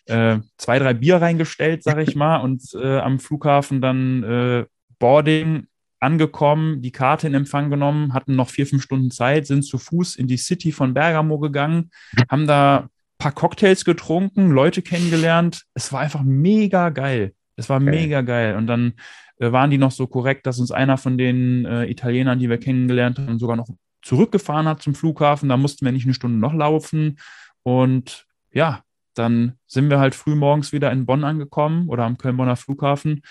[0.06, 4.66] äh, zwei, drei Bier reingestellt, sage ich mal, und äh, am Flughafen dann äh,
[4.97, 5.68] Boarding
[6.00, 10.16] angekommen, die Karte in Empfang genommen, hatten noch vier, fünf Stunden Zeit, sind zu Fuß
[10.16, 11.91] in die City von Bergamo gegangen,
[12.30, 15.64] haben da ein paar Cocktails getrunken, Leute kennengelernt.
[15.74, 17.34] Es war einfach mega geil.
[17.56, 17.89] Es war okay.
[17.89, 18.56] mega geil.
[18.56, 18.93] Und dann
[19.39, 22.58] äh, waren die noch so korrekt, dass uns einer von den äh, Italienern, die wir
[22.58, 23.68] kennengelernt haben, sogar noch
[24.02, 25.50] zurückgefahren hat zum Flughafen.
[25.50, 27.20] Da mussten wir nicht eine Stunde noch laufen.
[27.64, 28.84] Und ja,
[29.14, 33.22] dann sind wir halt früh morgens wieder in Bonn angekommen oder am Köln-Bonner Flughafen,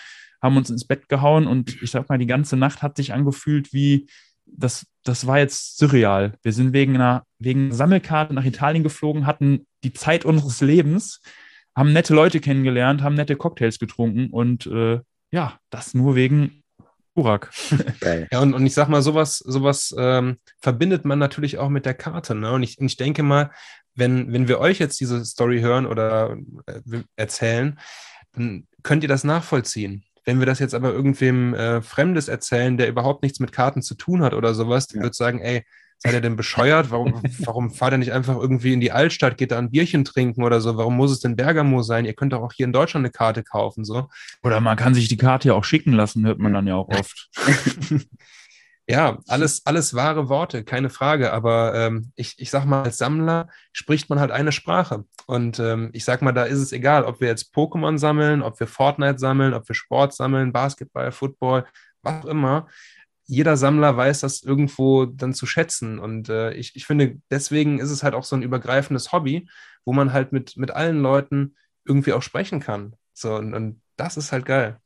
[0.43, 3.73] haben uns ins Bett gehauen und ich sag mal, die ganze Nacht hat sich angefühlt
[3.73, 4.09] wie,
[4.47, 6.35] das, das war jetzt surreal.
[6.43, 11.21] Wir sind wegen einer, wegen Sammelkarte nach Italien geflogen, hatten die Zeit unseres Lebens,
[11.77, 16.63] haben nette Leute kennengelernt, haben nette Cocktails getrunken und äh, ja, das nur wegen
[17.15, 17.51] Burak.
[18.31, 21.95] Ja, und, und ich sag mal, sowas, sowas ähm, verbindet man natürlich auch mit der
[21.95, 22.35] Karte.
[22.35, 22.53] Ne?
[22.53, 23.51] Und, ich, und ich denke mal,
[23.95, 26.37] wenn, wenn wir euch jetzt diese Story hören oder
[26.67, 27.79] äh, erzählen,
[28.33, 30.05] dann könnt ihr das nachvollziehen.
[30.29, 33.95] Wenn wir das jetzt aber irgendwem äh, Fremdes erzählen, der überhaupt nichts mit Karten zu
[33.95, 35.01] tun hat oder sowas, ja.
[35.01, 35.65] wird sagen, ey,
[35.97, 36.91] seid ihr denn bescheuert?
[36.91, 40.43] Warum, warum fahrt ihr nicht einfach irgendwie in die Altstadt, geht da ein Bierchen trinken
[40.43, 40.77] oder so?
[40.77, 42.05] Warum muss es denn Bergamo sein?
[42.05, 44.11] Ihr könnt doch auch hier in Deutschland eine Karte kaufen, so.
[44.43, 46.91] Oder man kann sich die Karte ja auch schicken lassen, hört man dann ja auch
[46.91, 47.31] oft.
[48.91, 51.33] Ja, alles, alles wahre Worte, keine Frage.
[51.35, 55.05] Aber ähm, ich, ich sag mal, als Sammler spricht man halt eine Sprache.
[55.27, 58.59] Und ähm, ich sag mal, da ist es egal, ob wir jetzt Pokémon sammeln, ob
[58.59, 61.67] wir Fortnite sammeln, ob wir Sport sammeln, Basketball, Football,
[62.01, 62.67] was auch immer.
[63.27, 65.99] Jeder Sammler weiß das irgendwo dann zu schätzen.
[65.99, 69.51] Und äh, ich, ich finde, deswegen ist es halt auch so ein übergreifendes Hobby,
[69.85, 72.97] wo man halt mit, mit allen Leuten irgendwie auch sprechen kann.
[73.13, 74.81] So, und, und das ist halt geil.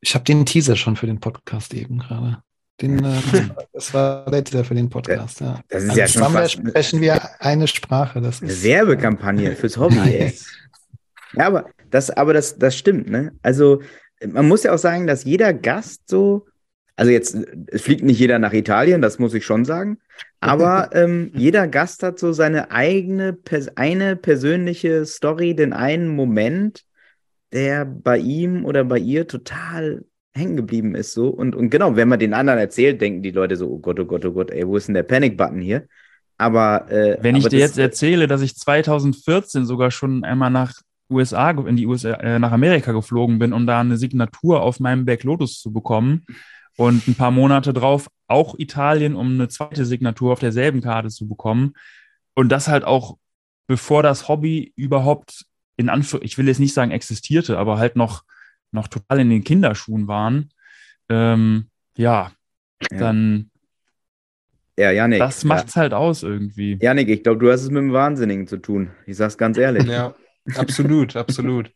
[0.00, 2.42] Ich habe den Teaser schon für den Podcast eben gerade.
[2.84, 5.40] Den, äh, das war der Titel für den Podcast.
[5.40, 5.60] Ja.
[5.68, 8.20] Das ist also ja schon fast sprechen wir eine Sprache.
[8.20, 9.96] Das eine Werbekampagne fürs Hobby.
[9.96, 10.46] Nice.
[11.32, 13.08] ja, aber das, aber das, das stimmt.
[13.08, 13.32] Ne?
[13.42, 13.80] Also
[14.26, 16.46] man muss ja auch sagen, dass jeder Gast so,
[16.96, 17.36] also jetzt
[17.68, 19.98] es fliegt nicht jeder nach Italien, das muss ich schon sagen.
[20.40, 23.38] Aber ähm, jeder Gast hat so seine eigene,
[23.76, 26.84] eine persönliche Story, den einen Moment,
[27.52, 30.04] der bei ihm oder bei ihr total
[30.34, 31.28] hängen geblieben ist so.
[31.28, 34.04] Und, und genau, wenn man den anderen erzählt, denken die Leute so, oh Gott, oh
[34.04, 35.86] Gott, oh Gott, ey, wo ist denn der Panic-Button hier?
[36.36, 40.72] Aber äh, wenn ich aber dir jetzt erzähle, dass ich 2014 sogar schon einmal nach
[41.08, 45.04] USA, in die USA, äh, nach Amerika geflogen bin, um da eine Signatur auf meinem
[45.04, 46.24] Back Lotus zu bekommen
[46.76, 51.28] und ein paar Monate drauf auch Italien, um eine zweite Signatur auf derselben Karte zu
[51.28, 51.74] bekommen.
[52.34, 53.18] Und das halt auch,
[53.68, 55.44] bevor das Hobby überhaupt
[55.76, 58.24] in Anführungszeichen, ich will jetzt nicht sagen existierte, aber halt noch
[58.74, 60.50] noch total in den Kinderschuhen waren,
[61.08, 61.66] ähm,
[61.96, 62.32] ja,
[62.90, 63.50] ja, dann.
[64.76, 65.20] Ja, Janik.
[65.20, 65.82] Das macht's ja.
[65.82, 66.78] halt aus irgendwie.
[66.82, 68.90] Janik, ich glaube, du hast es mit dem Wahnsinnigen zu tun.
[69.06, 69.84] Ich sag's ganz ehrlich.
[69.84, 70.14] Ja,
[70.56, 71.72] absolut, absolut.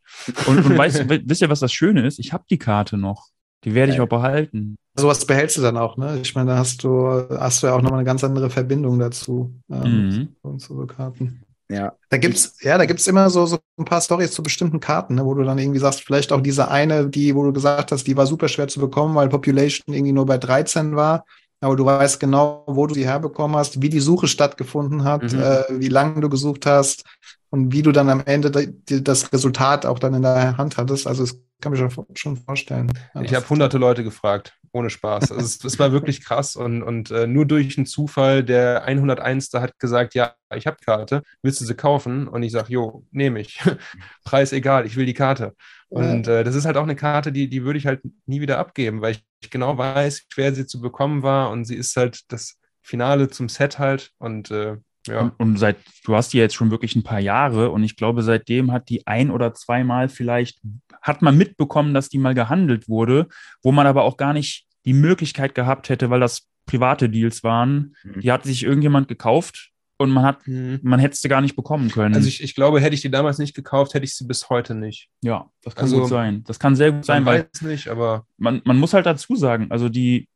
[0.47, 2.19] Und, und weißt, wisst ihr, was das Schöne ist?
[2.19, 3.29] Ich habe die Karte noch.
[3.63, 4.77] Die werde ich auch behalten.
[4.95, 6.19] Sowas behältst du dann auch, ne?
[6.21, 9.53] Ich meine, da hast du, hast du ja auch nochmal eine ganz andere Verbindung dazu.
[9.69, 10.59] Ähm, mhm.
[10.59, 11.43] Zu so Karten.
[11.71, 11.93] Ja.
[12.09, 15.25] Da gibt's, ja, da gibt's immer so, so ein paar Stories zu bestimmten Karten, ne,
[15.25, 18.17] wo du dann irgendwie sagst, vielleicht auch diese eine, die, wo du gesagt hast, die
[18.17, 21.25] war super schwer zu bekommen, weil Population irgendwie nur bei 13 war.
[21.61, 25.41] Aber du weißt genau, wo du sie herbekommen hast, wie die Suche stattgefunden hat, mhm.
[25.41, 27.03] äh, wie lange du gesucht hast
[27.49, 31.05] und wie du dann am Ende das Resultat auch dann in der Hand hattest.
[31.05, 31.81] Also es kann mich
[32.15, 32.91] schon vorstellen.
[33.21, 35.31] Ich habe hunderte Leute gefragt, ohne Spaß.
[35.31, 39.49] Also es, es war wirklich krass und, und äh, nur durch einen Zufall, der 101.
[39.53, 42.27] hat gesagt, ja, ich habe Karte, willst du sie kaufen?
[42.27, 43.59] Und ich sage, jo, nehme ich.
[44.23, 45.55] Preis egal, ich will die Karte.
[45.89, 48.59] Und äh, das ist halt auch eine Karte, die, die würde ich halt nie wieder
[48.59, 52.31] abgeben, weil ich genau weiß, wie schwer sie zu bekommen war und sie ist halt
[52.31, 54.77] das Finale zum Set halt und äh,
[55.09, 55.21] ja.
[55.21, 58.23] Und, und, seit, du hast die jetzt schon wirklich ein paar Jahre und ich glaube,
[58.23, 60.59] seitdem hat die ein oder zweimal vielleicht,
[61.01, 63.27] hat man mitbekommen, dass die mal gehandelt wurde,
[63.61, 67.95] wo man aber auch gar nicht die Möglichkeit gehabt hätte, weil das private Deals waren.
[68.03, 68.21] Mhm.
[68.21, 70.79] Die hat sich irgendjemand gekauft und man hat, mhm.
[70.81, 72.15] man hätte sie gar nicht bekommen können.
[72.15, 74.75] Also ich, ich glaube, hätte ich die damals nicht gekauft, hätte ich sie bis heute
[74.75, 75.09] nicht.
[75.21, 76.43] Ja, das kann also, gut sein.
[76.45, 79.89] Das kann sehr gut sein, weil nicht, aber man, man muss halt dazu sagen, also
[79.89, 80.29] die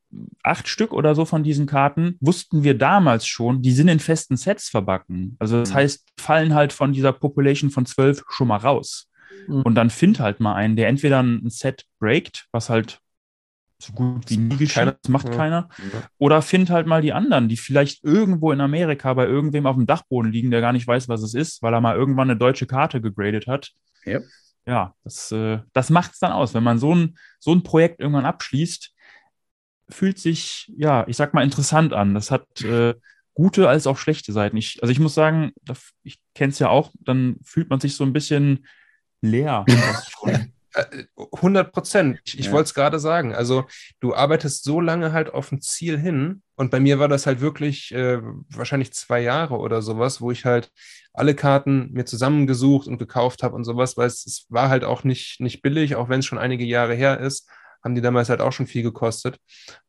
[0.44, 4.38] acht Stück oder so von diesen Karten wussten wir damals schon, die sind in festen
[4.38, 5.36] Sets verbacken.
[5.40, 5.76] Also das mhm.
[5.76, 9.10] heißt, fallen halt von dieser Population von zwölf schon mal raus.
[9.48, 9.62] Mhm.
[9.62, 13.00] Und dann find halt mal einen, der entweder ein Set breakt, was halt
[13.80, 15.36] so gut wie nie geschieht, das macht ja.
[15.36, 15.70] keiner.
[15.78, 16.04] Ja.
[16.18, 19.86] Oder find halt mal die anderen, die vielleicht irgendwo in Amerika bei irgendwem auf dem
[19.86, 22.66] Dachboden liegen, der gar nicht weiß, was es ist, weil er mal irgendwann eine deutsche
[22.66, 23.72] Karte gegradet hat.
[24.06, 24.20] Ja,
[24.66, 26.54] ja das, äh, das macht es dann aus.
[26.54, 28.94] Wenn man so ein, so ein Projekt irgendwann abschließt,
[29.94, 32.14] fühlt sich, ja, ich sag mal, interessant an.
[32.14, 32.96] Das hat, äh,
[33.34, 34.58] gute als auch schlechte Seiten.
[34.58, 35.52] Ich, also ich muss sagen,
[36.04, 38.66] ich kenne es ja auch, dann fühlt man sich so ein bisschen
[39.22, 39.66] leer.
[41.16, 42.20] 100 Prozent.
[42.26, 42.52] Ich, ich ja.
[42.52, 43.34] wollte es gerade sagen.
[43.34, 43.66] Also
[44.00, 46.42] du arbeitest so lange halt auf ein Ziel hin.
[46.56, 48.20] Und bei mir war das halt wirklich äh,
[48.50, 50.72] wahrscheinlich zwei Jahre oder sowas, wo ich halt
[51.14, 55.04] alle Karten mir zusammengesucht und gekauft habe und sowas, weil es, es war halt auch
[55.04, 57.50] nicht, nicht billig, auch wenn es schon einige Jahre her ist,
[57.84, 59.38] haben die damals halt auch schon viel gekostet.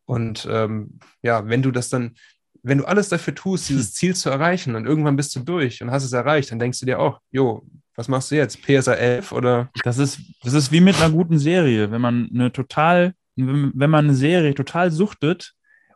[0.04, 2.14] Und ähm, ja, wenn du das dann,
[2.62, 5.90] wenn du alles dafür tust, dieses Ziel zu erreichen und irgendwann bist du durch und
[5.90, 8.62] hast es erreicht, dann denkst du dir auch, jo, was machst du jetzt?
[8.62, 9.70] PSA 11 oder?
[9.84, 11.90] Das ist, das ist wie mit einer guten Serie.
[11.90, 15.54] Wenn man eine total, wenn man eine Serie total suchtet,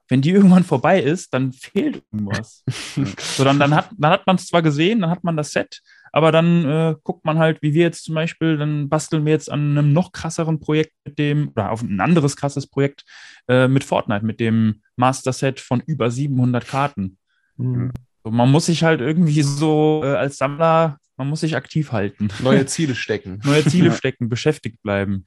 [0.08, 2.64] wenn die irgendwann vorbei ist, dann fehlt irgendwas.
[3.36, 5.80] so, dann, dann hat, dann hat man es zwar gesehen, dann hat man das Set,
[6.12, 9.50] aber dann äh, guckt man halt, wie wir jetzt zum Beispiel, dann basteln wir jetzt
[9.50, 13.04] an einem noch krasseren Projekt mit dem, oder auf ein anderes krasses Projekt
[13.48, 17.18] äh, mit Fortnite, mit dem Master Set von über 700 Karten.
[17.56, 17.92] Mhm.
[18.24, 22.28] So, man muss sich halt irgendwie so äh, als Sammler man muss sich aktiv halten.
[22.42, 23.40] Neue Ziele stecken.
[23.44, 23.92] Neue Ziele ja.
[23.92, 25.24] stecken, beschäftigt bleiben.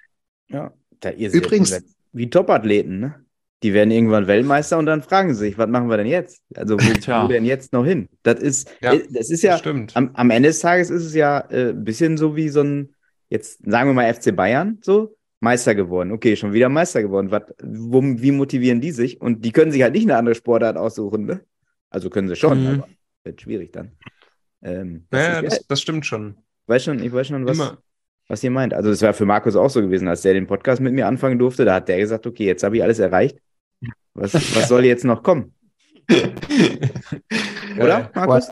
[0.47, 3.25] Ja, da ihr Übrigens, wie Topathleten, ne?
[3.63, 6.41] Die werden irgendwann Weltmeister und dann fragen sie sich, was machen wir denn jetzt?
[6.55, 6.79] Also wo,
[7.23, 8.09] wo denn jetzt noch hin?
[8.23, 11.13] Das ist, ja, äh, das ist ja, das am, am, Ende des Tages ist es
[11.13, 12.95] ja äh, ein bisschen so wie so ein,
[13.29, 16.11] jetzt sagen wir mal FC Bayern, so, Meister geworden.
[16.11, 17.31] Okay, schon wieder Meister geworden.
[17.31, 19.19] Was, wo, wie motivieren die sich?
[19.19, 21.41] Und die können sich halt nicht eine andere Sportart aussuchen, ne?
[21.89, 22.67] Also können sie schon, mhm.
[22.67, 22.87] aber
[23.23, 23.91] wird schwierig dann.
[24.63, 26.35] Ähm, das ja, das, das, stimmt schon.
[26.67, 27.03] Weiß schon.
[27.03, 27.75] Ich weiß schon, was,
[28.27, 28.73] was ihr meint.
[28.73, 31.39] Also, das war für Markus auch so gewesen, als der den Podcast mit mir anfangen
[31.39, 31.65] durfte.
[31.65, 33.39] Da hat der gesagt: Okay, jetzt habe ich alles erreicht.
[34.13, 35.53] Was, was soll jetzt noch kommen?
[37.79, 38.51] Oder, Markus?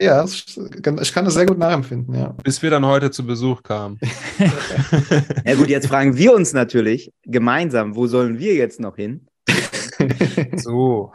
[0.00, 2.28] Ja, ich kann das sehr gut nachempfinden, ja.
[2.44, 3.98] Bis wir dann heute zu Besuch kamen.
[5.44, 9.26] ja gut, jetzt fragen wir uns natürlich gemeinsam, wo sollen wir jetzt noch hin?
[10.56, 11.12] so.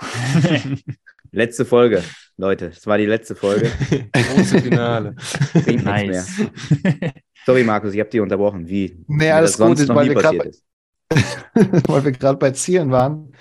[1.31, 2.03] Letzte Folge,
[2.35, 2.71] Leute.
[2.71, 3.71] Das war die letzte Folge.
[4.11, 5.15] Große Finale.
[5.63, 6.37] Bringt nice.
[6.37, 7.13] mehr.
[7.45, 8.67] Sorry, Markus, ich habe dich unterbrochen.
[8.67, 8.97] Wie?
[9.07, 10.51] Nee, alles gut, weil wir, bei,
[11.87, 13.33] weil wir gerade bei Zielen waren.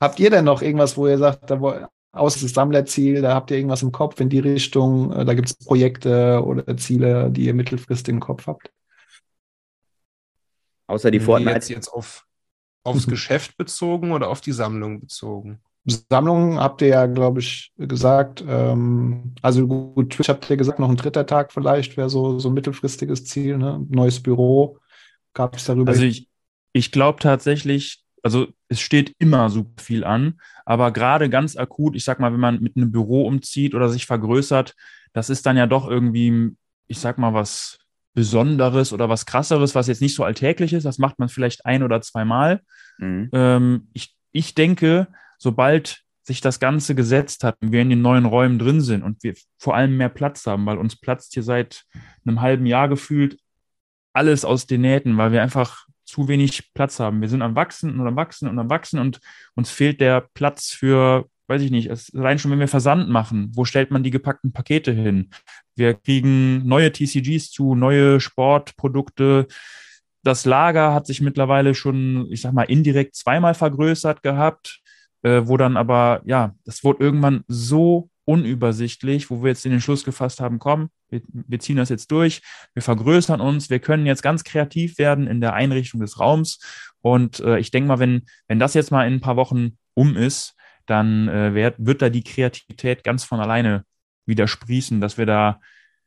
[0.00, 1.74] Habt ihr denn noch irgendwas, wo ihr sagt, da wo,
[2.12, 5.12] außer das Sammlerziel, da habt ihr irgendwas im Kopf in die Richtung?
[5.12, 8.70] Äh, da gibt es Projekte oder Ziele, die ihr mittelfristig im Kopf habt?
[10.86, 11.54] Außer die Fortnite.
[11.54, 12.26] Jetzt, jetzt auf,
[12.82, 15.60] aufs Geschäft bezogen oder auf die Sammlung bezogen?
[15.86, 18.44] Sammlung habt ihr ja, glaube ich, gesagt.
[18.46, 22.48] Ähm, also gut, Twitch habt ihr gesagt, noch ein dritter Tag vielleicht wäre so, so
[22.48, 23.84] ein mittelfristiges Ziel, ne?
[23.88, 24.78] Neues Büro.
[25.32, 25.90] Gab es darüber?
[25.90, 26.28] Also ich,
[26.72, 32.04] ich glaube tatsächlich, also es steht immer super viel an, aber gerade ganz akut, ich
[32.04, 34.74] sag mal, wenn man mit einem Büro umzieht oder sich vergrößert,
[35.12, 36.54] das ist dann ja doch irgendwie,
[36.86, 37.78] ich sag mal, was
[38.14, 40.84] Besonderes oder was krasseres, was jetzt nicht so alltäglich ist.
[40.84, 42.60] Das macht man vielleicht ein oder zweimal.
[42.98, 43.30] Mhm.
[43.32, 45.08] Ähm, ich, ich denke,
[45.38, 49.22] sobald sich das Ganze gesetzt hat und wir in den neuen Räumen drin sind und
[49.22, 51.84] wir vor allem mehr Platz haben, weil uns platzt hier seit
[52.24, 53.38] einem halben Jahr gefühlt
[54.12, 57.20] alles aus den Nähten, weil wir einfach zu wenig Platz haben.
[57.20, 59.20] Wir sind am Wachsen und am Wachsen und am Wachsen und
[59.54, 63.50] uns fehlt der Platz für, weiß ich nicht, es, allein schon, wenn wir Versand machen,
[63.54, 65.30] wo stellt man die gepackten Pakete hin?
[65.76, 69.46] Wir kriegen neue TCGs zu, neue Sportprodukte.
[70.22, 74.80] Das Lager hat sich mittlerweile schon, ich sag mal, indirekt zweimal vergrößert gehabt
[75.22, 79.80] äh, wo dann aber, ja, das wurde irgendwann so unübersichtlich, wo wir jetzt in den
[79.80, 82.42] Schluss gefasst haben, komm, wir, wir, ziehen das jetzt durch,
[82.74, 86.60] wir vergrößern uns, wir können jetzt ganz kreativ werden in der Einrichtung des Raums.
[87.00, 90.16] Und äh, ich denke mal, wenn, wenn das jetzt mal in ein paar Wochen um
[90.16, 90.54] ist,
[90.86, 93.84] dann äh, wird, wird da die Kreativität ganz von alleine
[94.26, 95.60] wieder sprießen, dass wir da,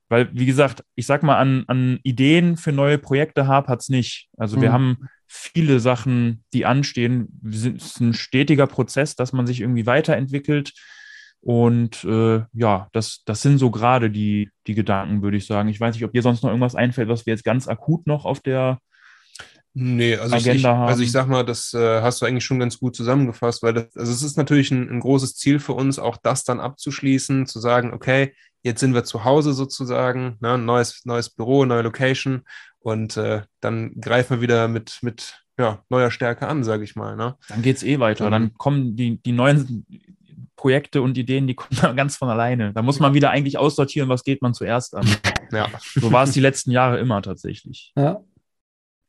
[0.07, 4.29] weil, wie gesagt, ich sag mal, an, an Ideen für neue Projekte hat es nicht.
[4.37, 4.61] Also mhm.
[4.61, 4.97] wir haben
[5.27, 7.41] viele Sachen, die anstehen.
[7.45, 10.73] Es ist ein stetiger Prozess, dass man sich irgendwie weiterentwickelt.
[11.43, 15.67] Und äh, ja, das, das sind so gerade die, die Gedanken, würde ich sagen.
[15.67, 18.23] Ich weiß nicht, ob dir sonst noch irgendwas einfällt, was wir jetzt ganz akut noch
[18.23, 18.79] auf der
[19.75, 20.87] Nee, also Agenda ich, haben.
[20.87, 23.95] also ich sag mal, das äh, hast du eigentlich schon ganz gut zusammengefasst, weil das,
[23.95, 27.59] also es ist natürlich ein, ein, großes Ziel für uns, auch das dann abzuschließen, zu
[27.59, 32.43] sagen, okay, jetzt sind wir zu Hause sozusagen, ne, neues, neues Büro, neue Location
[32.79, 37.15] und äh, dann greifen wir wieder mit, mit ja, neuer Stärke an, sage ich mal.
[37.15, 37.35] Ne?
[37.49, 38.29] Dann geht es eh weiter.
[38.29, 38.53] Dann mhm.
[38.57, 39.85] kommen die, die neuen
[40.55, 42.73] Projekte und Ideen, die kommen dann ganz von alleine.
[42.73, 45.07] Da muss man wieder eigentlich aussortieren, was geht man zuerst an.
[45.51, 45.67] Ja.
[45.95, 47.93] So war es die letzten Jahre immer tatsächlich.
[47.95, 48.23] Ja.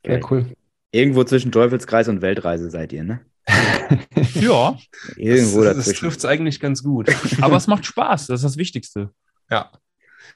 [0.04, 0.46] Sehr cool.
[0.90, 3.20] Irgendwo zwischen Teufelskreis und Weltreise seid ihr, ne?
[4.34, 4.78] ja.
[5.16, 7.08] Irgendwo das, das trifft es eigentlich ganz gut.
[7.40, 9.10] Aber es macht Spaß, das ist das Wichtigste.
[9.50, 9.70] Ja.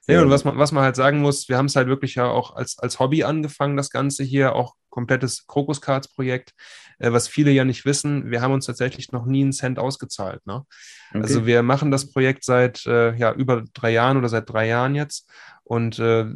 [0.06, 2.26] Ja, und was man, was man halt sagen muss, wir haben es halt wirklich ja
[2.26, 6.54] auch als, als Hobby angefangen, das Ganze hier, auch komplettes Krokuscards-Projekt.
[6.98, 10.46] Äh, was viele ja nicht wissen, wir haben uns tatsächlich noch nie einen Cent ausgezahlt.
[10.46, 10.64] Ne?
[11.10, 11.22] Okay.
[11.22, 14.94] Also wir machen das Projekt seit äh, ja, über drei Jahren oder seit drei Jahren
[14.94, 15.30] jetzt
[15.64, 16.26] und äh,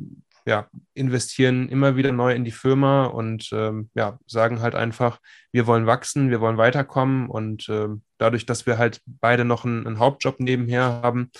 [0.44, 5.20] ja, investieren immer wieder neu in die Firma und ähm, ja, sagen halt einfach,
[5.52, 7.88] wir wollen wachsen, wir wollen weiterkommen und äh,
[8.18, 11.30] dadurch, dass wir halt beide noch einen, einen Hauptjob nebenher haben,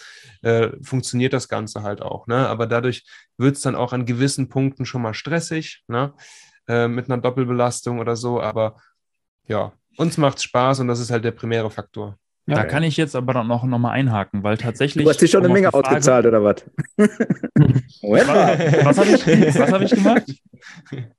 [0.42, 2.28] äh, funktioniert das Ganze halt auch.
[2.28, 2.48] Ne?
[2.48, 3.04] Aber dadurch
[3.36, 6.14] wird es dann auch an gewissen Punkten schon mal stressig, ne?
[6.68, 8.76] Äh, mit einer Doppelbelastung oder so, aber
[9.48, 12.16] ja, uns macht es Spaß und das ist halt der primäre Faktor.
[12.46, 15.04] Ja, da kann ich jetzt aber dann noch, noch mal einhaken, weil tatsächlich.
[15.04, 16.64] Du hast dir schon eine Menge Frage, ausgezahlt, oder was?
[16.96, 18.28] was,
[18.84, 20.24] was habe ich, hab ich gemacht?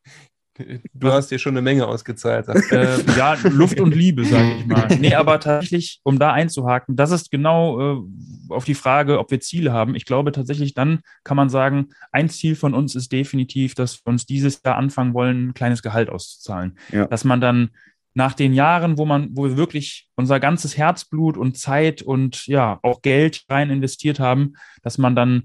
[0.94, 2.48] Du hast dir schon eine Menge ausgezahlt.
[2.74, 4.88] Äh, ja, Luft und Liebe, sage ich mal.
[5.00, 8.02] Nee, aber tatsächlich, um da einzuhaken, das ist genau äh,
[8.50, 9.96] auf die Frage, ob wir Ziele haben.
[9.96, 14.10] Ich glaube tatsächlich, dann kann man sagen, ein Ziel von uns ist definitiv, dass wir
[14.10, 16.78] uns dieses Jahr anfangen wollen, ein kleines Gehalt auszuzahlen.
[16.92, 17.06] Ja.
[17.06, 17.70] Dass man dann
[18.14, 22.80] nach den Jahren, wo man, wo wir wirklich unser ganzes Herzblut und Zeit und ja
[22.84, 25.44] auch Geld rein investiert haben, dass man dann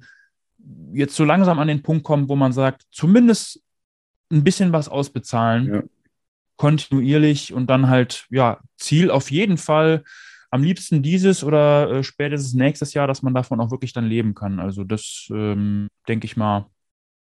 [0.92, 3.62] jetzt so langsam an den Punkt kommt, wo man sagt, zumindest
[4.30, 5.82] ein bisschen was ausbezahlen, ja.
[6.56, 10.04] kontinuierlich und dann halt, ja, Ziel auf jeden Fall
[10.50, 14.34] am liebsten dieses oder äh, spätestens nächstes Jahr, dass man davon auch wirklich dann leben
[14.34, 14.60] kann.
[14.60, 16.66] Also das ähm, denke ich mal,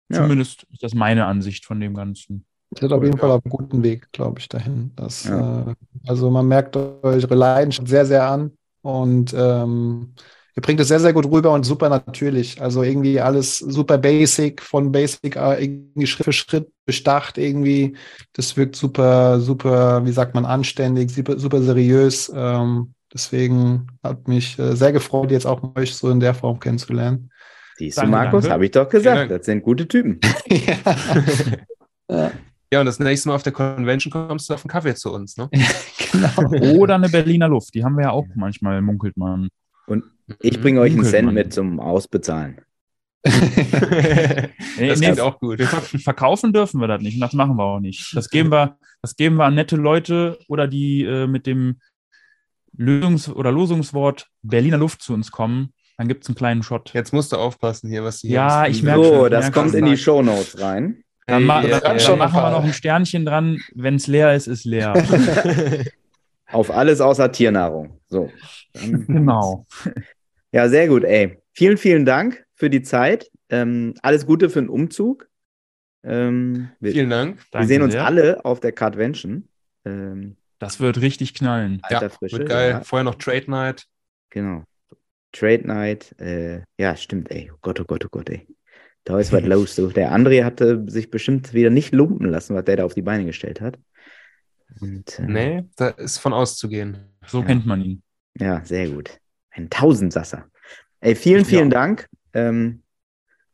[0.10, 0.22] ja.
[0.22, 2.46] zumindest ist das meine Ansicht von dem Ganzen.
[2.72, 4.92] Ihr seid auf jeden Fall auf einem guten Weg, glaube ich, dahin.
[4.96, 5.72] Das, ja.
[5.72, 5.76] äh,
[6.08, 10.14] also man merkt eure Leidenschaft sehr, sehr an und ähm,
[10.56, 12.62] ihr bringt es sehr, sehr gut rüber und super natürlich.
[12.62, 17.96] Also irgendwie alles super basic, von basic äh, irgendwie Schritt für Schritt bestacht irgendwie.
[18.34, 22.32] Das wirkt super, super, wie sagt man, anständig, super, super seriös.
[22.36, 27.32] Ähm, deswegen hat mich äh, sehr gefreut, jetzt auch euch so in der Form kennenzulernen.
[27.78, 30.20] Siehst du, Markus, habe ich doch gesagt, das sind gute Typen.
[32.10, 32.32] ja.
[32.72, 35.38] Ja, und das nächste Mal auf der Convention kommst du auf einen Kaffee zu uns,
[35.38, 35.48] ne?
[36.12, 36.76] genau.
[36.80, 39.50] Oder eine Berliner Luft, die haben wir ja auch manchmal, munkelt man.
[39.86, 40.04] Und
[40.40, 42.62] ich bringe euch einen Cent mit zum Ausbezahlen.
[44.78, 45.62] nee, das klingt auch gut.
[45.62, 48.16] Verkaufen dürfen wir das nicht und das machen wir auch nicht.
[48.16, 51.80] Das geben wir, das geben wir an nette Leute oder die äh, mit dem
[52.78, 55.74] Lösungs- oder Losungswort Berliner Luft zu uns kommen.
[55.98, 56.94] Dann gibt es einen kleinen Shot.
[56.94, 59.98] Jetzt musst du aufpassen hier, was hier Ja, ich merke So, das kommt in die
[59.98, 61.04] Show Notes rein.
[61.28, 63.60] Dann, ma ja, dann ja, machen wir noch ein Sternchen dran.
[63.74, 64.94] Wenn es leer ist, ist leer.
[66.52, 68.00] Auf alles außer Tiernahrung.
[68.10, 68.30] So.
[68.74, 69.66] genau.
[70.54, 71.40] Ja, sehr gut, ey.
[71.52, 73.30] Vielen, vielen Dank für die Zeit.
[73.50, 75.28] Ähm, alles Gute für den Umzug.
[76.04, 77.38] Ähm, wir, vielen Dank.
[77.38, 78.06] Wir Danke sehen uns sehr.
[78.06, 79.50] alle auf der Cardvention.
[79.84, 81.80] Ähm, das wird richtig knallen.
[81.82, 82.38] Alter ja, Frische.
[82.38, 82.70] Wird geil.
[82.70, 82.82] Ja.
[82.82, 83.86] Vorher noch Trade Night.
[84.30, 84.64] Genau.
[85.32, 86.16] Trade Night.
[86.20, 87.50] Äh, ja, stimmt, ey.
[87.52, 88.48] Oh Gott, oh Gott, oh Gott, ey.
[89.06, 89.76] Da ist was los.
[89.76, 89.88] So.
[89.90, 93.26] Der André hatte sich bestimmt wieder nicht lumpen lassen, was der da auf die Beine
[93.26, 93.80] gestellt hat.
[94.80, 97.12] Und, äh, nee, da ist von auszugehen.
[97.26, 97.46] So ja.
[97.46, 98.04] kennt man ihn.
[98.40, 99.20] Ja, sehr gut.
[99.54, 100.46] Ein Tausendsasser.
[101.00, 101.80] Ey, vielen, vielen ja.
[101.80, 102.10] Dank.
[102.34, 102.82] Ähm,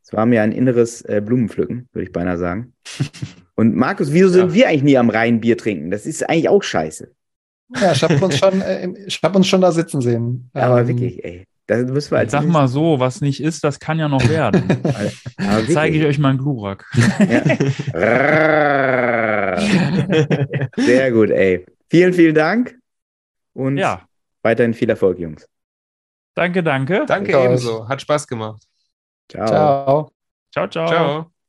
[0.02, 2.72] es war mir ein inneres äh, Blumenpflücken, würde ich beinahe sagen.
[3.54, 4.54] Und Markus, wieso sind ja.
[4.54, 5.90] wir eigentlich nie am Rhein Bier trinken?
[5.90, 7.12] Das ist eigentlich auch scheiße.
[7.76, 8.88] Ja, ich habe uns, schon, äh,
[9.22, 10.50] hab uns schon da sitzen sehen.
[10.54, 11.44] Ja, aber ähm, wirklich, ey.
[11.66, 14.82] Das müssen wir als Sag mal so, was nicht ist, das kann ja noch werden.
[15.72, 16.84] zeige ich euch mal einen Glurak.
[20.76, 21.64] Sehr gut, ey.
[21.88, 22.76] Vielen, vielen Dank
[23.52, 24.02] und ja.
[24.42, 25.46] weiterhin viel Erfolg, Jungs.
[26.40, 27.04] Danke, danke.
[27.04, 27.86] Danke, danke ebenso.
[27.86, 28.62] Hat Spaß gemacht.
[29.28, 30.10] Ciao.
[30.50, 30.68] Ciao, ciao.
[30.70, 30.86] ciao.
[30.88, 31.39] ciao.